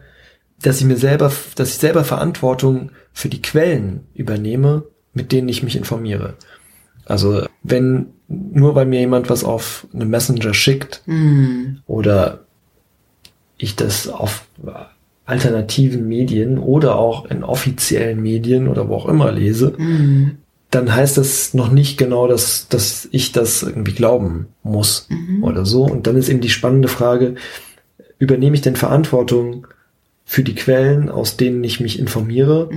dass 0.62 0.80
ich 0.80 0.86
mir 0.86 0.98
selber, 0.98 1.32
dass 1.56 1.70
ich 1.70 1.76
selber 1.76 2.04
Verantwortung 2.04 2.92
für 3.14 3.30
die 3.30 3.42
Quellen 3.42 4.02
übernehme, 4.14 4.84
mit 5.14 5.32
denen 5.32 5.50
ich 5.50 5.64
mich 5.64 5.76
informiere. 5.76 6.36
Also 7.06 7.46
wenn 7.64 8.08
nur 8.28 8.76
weil 8.76 8.86
mir 8.86 9.00
jemand 9.00 9.30
was 9.30 9.44
auf 9.44 9.88
einem 9.94 10.10
Messenger 10.10 10.54
schickt 10.54 11.02
oder 11.88 12.42
ich 13.58 13.76
das 13.76 14.08
auf 14.08 14.46
alternativen 15.26 16.08
Medien 16.08 16.58
oder 16.58 16.98
auch 16.98 17.26
in 17.26 17.44
offiziellen 17.44 18.22
Medien 18.22 18.68
oder 18.68 18.88
wo 18.88 18.96
auch 18.96 19.08
immer 19.08 19.32
lese, 19.32 19.76
dann 20.70 20.94
heißt 20.94 21.18
das 21.18 21.54
noch 21.56 21.72
nicht 21.72 21.98
genau, 21.98 22.28
dass, 22.28 22.68
dass 22.68 23.08
ich 23.12 23.32
das 23.32 23.64
irgendwie 23.64 23.94
glauben 23.94 24.48
muss 24.62 25.08
oder 25.42 25.66
so. 25.66 25.84
Und 25.84 26.06
dann 26.06 26.16
ist 26.16 26.30
eben 26.30 26.42
die 26.42 26.50
spannende 26.50 26.88
Frage, 26.88 27.36
übernehme 28.20 28.56
ich 28.56 28.62
denn 28.62 28.76
Verantwortung 28.76 29.66
für 30.26 30.44
die 30.44 30.56
Quellen, 30.56 31.10
aus 31.10 31.38
denen 31.38 31.64
ich 31.64 31.80
mich 31.80 31.98
informiere 31.98 32.70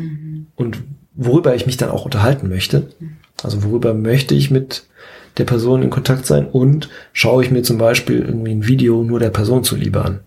und 0.56 0.78
worüber 1.14 1.54
ich 1.54 1.66
mich 1.66 1.76
dann 1.76 1.90
auch 1.90 2.06
unterhalten 2.06 2.48
möchte? 2.48 2.88
Also 3.42 3.62
worüber 3.64 3.92
möchte 3.92 4.34
ich 4.34 4.50
mit 4.50 4.84
der 5.38 5.44
Person 5.44 5.82
in 5.82 5.90
Kontakt 5.90 6.26
sein 6.26 6.46
und 6.46 6.88
schaue 7.12 7.44
ich 7.44 7.50
mir 7.50 7.62
zum 7.62 7.78
Beispiel 7.78 8.20
irgendwie 8.20 8.52
ein 8.52 8.66
Video 8.66 9.02
nur 9.02 9.18
der 9.18 9.30
Person 9.30 9.64
zuliebe 9.64 10.02
an? 10.04 10.20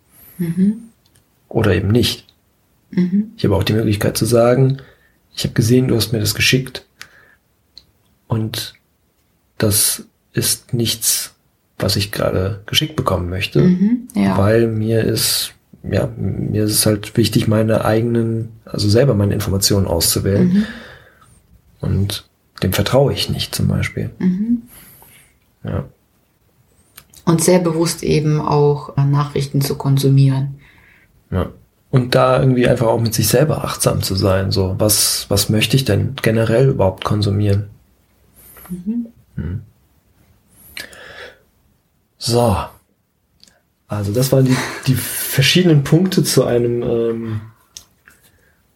Oder 1.48 1.74
eben 1.76 1.88
nicht. 1.90 2.26
Ich 3.38 3.46
habe 3.46 3.56
auch 3.56 3.64
die 3.64 3.74
Möglichkeit 3.74 4.18
zu 4.18 4.26
sagen, 4.26 4.78
ich 5.36 5.44
habe 5.44 5.54
gesehen, 5.54 5.88
du 5.88 5.96
hast 5.96 6.12
mir 6.14 6.20
das 6.20 6.36
geschickt 6.36 6.86
und 8.28 8.74
das 9.58 10.06
ist 10.34 10.74
nichts, 10.74 11.35
was 11.78 11.96
ich 11.96 12.12
gerade 12.12 12.62
geschickt 12.66 12.96
bekommen 12.96 13.30
möchte, 13.30 13.62
Mhm, 13.62 14.08
ja. 14.16 14.38
weil 14.38 14.68
mir 14.68 15.04
ist, 15.04 15.54
ja, 15.84 16.08
mir 16.18 16.64
ist 16.64 16.72
es 16.72 16.86
halt 16.86 17.16
wichtig, 17.18 17.48
meine 17.48 17.84
eigenen, 17.86 18.50
also 18.66 18.88
selber 18.90 19.14
meine 19.14 19.34
Informationen 19.34 19.86
auszuwählen. 19.88 20.48
Mhm. 20.54 20.66
Und 21.82 22.26
dem 22.64 22.74
vertraue 22.74 23.14
ich 23.14 23.30
nicht 23.30 23.54
zum 23.54 23.68
Beispiel. 23.68 24.10
Mhm. 24.20 24.62
Ja. 25.64 25.86
Und 27.26 27.44
sehr 27.44 27.60
bewusst 27.60 28.04
eben 28.04 28.40
auch 28.40 28.96
äh, 28.98 29.04
Nachrichten 29.04 29.62
zu 29.62 29.76
konsumieren. 29.76 30.60
Ja. 31.32 31.50
und 31.90 32.14
da 32.14 32.40
irgendwie 32.40 32.68
einfach 32.68 32.88
auch 32.88 33.00
mit 33.02 33.14
sich 33.14 33.28
selber 33.28 33.64
achtsam 33.66 34.02
zu 34.04 34.16
sein. 34.16 34.52
So, 34.52 34.76
was, 34.78 35.26
was 35.30 35.50
möchte 35.50 35.76
ich 35.76 35.86
denn 35.86 36.14
generell 36.22 36.70
überhaupt 36.70 37.04
konsumieren? 37.04 37.66
Mhm. 38.70 39.08
Hm. 39.36 39.62
So. 42.26 42.58
Also 43.88 44.12
das 44.12 44.32
waren 44.32 44.46
die, 44.46 44.58
die 44.88 44.96
verschiedenen 44.96 45.84
Punkte 45.84 46.24
zu 46.24 46.44
einem 46.44 46.82
ähm, 46.82 47.42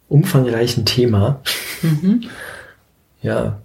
umfangreichen 0.08 0.84
Thema. 0.84 1.42
Mhm. 1.82 2.24
Ja. 3.22 3.60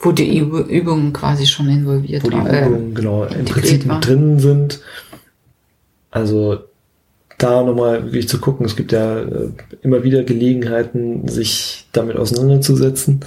Wo 0.00 0.10
die 0.10 0.36
Übungen 0.38 1.12
quasi 1.12 1.46
schon 1.46 1.68
involviert 1.68 2.24
waren. 2.24 2.44
Wo 2.44 2.50
die 2.50 2.58
Übungen, 2.58 2.90
äh, 2.90 2.94
genau, 2.94 3.24
im 3.24 3.44
Prinzip 3.44 3.86
mit 3.86 4.04
drin 4.04 4.40
sind. 4.40 4.80
Also 6.10 6.64
da 7.38 7.62
nochmal 7.62 8.04
wirklich 8.04 8.28
zu 8.28 8.40
gucken. 8.40 8.66
Es 8.66 8.74
gibt 8.74 8.90
ja 8.90 9.20
äh, 9.20 9.50
immer 9.82 10.02
wieder 10.02 10.24
Gelegenheiten, 10.24 11.28
sich 11.28 11.86
damit 11.92 12.16
auseinanderzusetzen. 12.16 13.20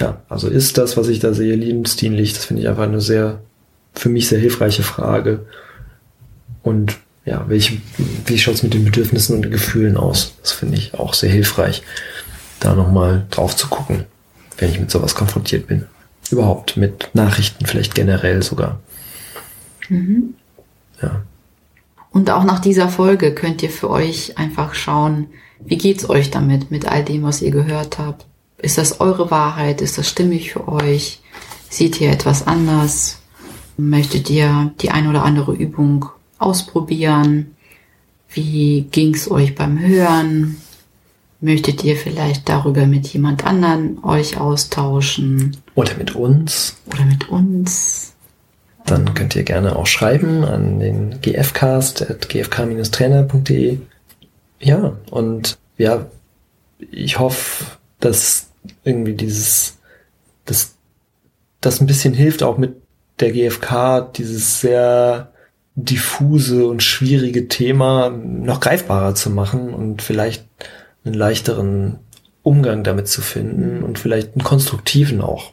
Ja, 0.00 0.22
also 0.28 0.48
ist 0.48 0.78
das, 0.78 0.96
was 0.96 1.06
ich 1.06 1.20
da 1.20 1.32
sehe, 1.32 1.54
liebensdienlich? 1.54 2.32
Das 2.32 2.46
finde 2.46 2.62
ich 2.62 2.68
einfach 2.68 2.82
eine 2.82 3.00
sehr, 3.00 3.40
für 3.94 4.08
mich 4.08 4.28
sehr 4.28 4.38
hilfreiche 4.38 4.82
Frage. 4.82 5.46
Und 6.62 6.96
ja, 7.24 7.44
welche, 7.48 7.78
wie 8.26 8.38
schaut 8.38 8.54
es 8.54 8.62
mit 8.62 8.74
den 8.74 8.84
Bedürfnissen 8.84 9.36
und 9.36 9.50
Gefühlen 9.50 9.96
aus? 9.96 10.34
Das 10.42 10.52
finde 10.52 10.76
ich 10.76 10.94
auch 10.94 11.14
sehr 11.14 11.30
hilfreich, 11.30 11.82
da 12.60 12.74
nochmal 12.74 13.26
drauf 13.30 13.56
zu 13.56 13.68
gucken, 13.68 14.04
wenn 14.58 14.70
ich 14.70 14.80
mit 14.80 14.90
sowas 14.90 15.14
konfrontiert 15.14 15.66
bin. 15.66 15.86
Überhaupt 16.30 16.76
mit 16.76 17.10
Nachrichten, 17.14 17.66
vielleicht 17.66 17.94
generell 17.94 18.42
sogar. 18.42 18.80
Mhm. 19.88 20.34
Ja. 21.00 21.22
Und 22.10 22.30
auch 22.30 22.44
nach 22.44 22.60
dieser 22.60 22.88
Folge 22.88 23.34
könnt 23.34 23.62
ihr 23.62 23.70
für 23.70 23.90
euch 23.90 24.38
einfach 24.38 24.74
schauen, 24.74 25.28
wie 25.64 25.78
geht's 25.78 26.08
euch 26.08 26.30
damit, 26.30 26.70
mit 26.70 26.86
all 26.86 27.04
dem, 27.04 27.22
was 27.22 27.42
ihr 27.42 27.50
gehört 27.50 27.98
habt. 27.98 28.26
Ist 28.58 28.78
das 28.78 29.00
eure 29.00 29.30
Wahrheit? 29.30 29.80
Ist 29.80 29.98
das 29.98 30.08
stimmig 30.08 30.52
für 30.52 30.68
euch? 30.68 31.20
Seht 31.68 32.00
ihr 32.00 32.10
etwas 32.10 32.46
anders? 32.46 33.18
Möchtet 33.76 34.30
ihr 34.30 34.72
die 34.80 34.90
ein 34.90 35.08
oder 35.08 35.24
andere 35.24 35.54
Übung 35.54 36.06
ausprobieren? 36.38 37.56
Wie 38.28 38.82
ging's 38.90 39.30
euch 39.30 39.54
beim 39.54 39.78
Hören? 39.78 40.56
Möchtet 41.40 41.84
ihr 41.84 41.96
vielleicht 41.96 42.48
darüber 42.48 42.86
mit 42.86 43.06
jemand 43.08 43.46
anderen 43.46 44.02
euch 44.02 44.38
austauschen? 44.38 45.56
Oder 45.74 45.94
mit 45.96 46.14
uns? 46.14 46.76
Oder 46.86 47.04
mit 47.04 47.28
uns? 47.28 48.14
dann 48.84 49.14
könnt 49.14 49.34
ihr 49.34 49.44
gerne 49.44 49.76
auch 49.76 49.86
schreiben 49.86 50.44
an 50.44 50.78
den 50.78 51.18
gfcast.gfk-trainer.de. 51.20 53.78
Ja, 54.60 54.96
und 55.10 55.58
ja, 55.78 56.06
ich 56.90 57.18
hoffe, 57.18 57.64
dass 58.00 58.50
irgendwie 58.84 59.14
dieses, 59.14 59.78
dass 60.44 60.74
das 61.60 61.80
ein 61.80 61.86
bisschen 61.86 62.14
hilft, 62.14 62.42
auch 62.42 62.58
mit 62.58 62.74
der 63.20 63.32
GfK 63.32 64.12
dieses 64.16 64.60
sehr 64.60 65.32
diffuse 65.76 66.66
und 66.66 66.82
schwierige 66.82 67.48
Thema 67.48 68.10
noch 68.10 68.60
greifbarer 68.60 69.14
zu 69.14 69.30
machen 69.30 69.74
und 69.74 70.02
vielleicht 70.02 70.46
einen 71.04 71.14
leichteren 71.14 71.98
Umgang 72.42 72.84
damit 72.84 73.08
zu 73.08 73.22
finden 73.22 73.82
und 73.82 73.98
vielleicht 73.98 74.34
einen 74.34 74.44
konstruktiven 74.44 75.20
auch. 75.20 75.52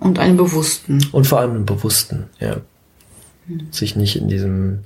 Und 0.00 0.18
einen 0.18 0.36
bewussten. 0.36 1.06
Und 1.12 1.26
vor 1.26 1.40
allem 1.40 1.52
einen 1.52 1.66
bewussten, 1.66 2.28
ja. 2.40 2.56
Mhm. 3.46 3.68
Sich 3.70 3.96
nicht 3.96 4.16
in 4.16 4.28
diesem, 4.28 4.80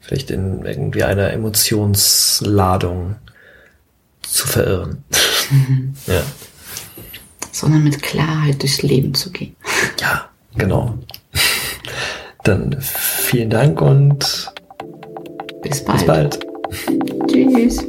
vielleicht 0.00 0.30
in 0.30 0.64
irgendwie 0.64 1.04
einer 1.04 1.30
Emotionsladung 1.30 3.16
zu 4.22 4.46
verirren. 4.46 5.04
Mhm. 5.50 5.94
ja. 6.06 6.22
Sondern 7.52 7.84
mit 7.84 8.02
Klarheit 8.02 8.60
durchs 8.60 8.82
Leben 8.82 9.14
zu 9.14 9.30
gehen. 9.30 9.54
Ja, 10.00 10.28
genau. 10.56 10.98
Dann 12.44 12.76
vielen 12.78 13.50
Dank 13.50 13.80
und 13.80 14.52
bis 15.62 15.82
bald. 15.84 15.98
Bis 15.98 16.06
bald. 16.06 16.46
Tschüss. 17.26 17.84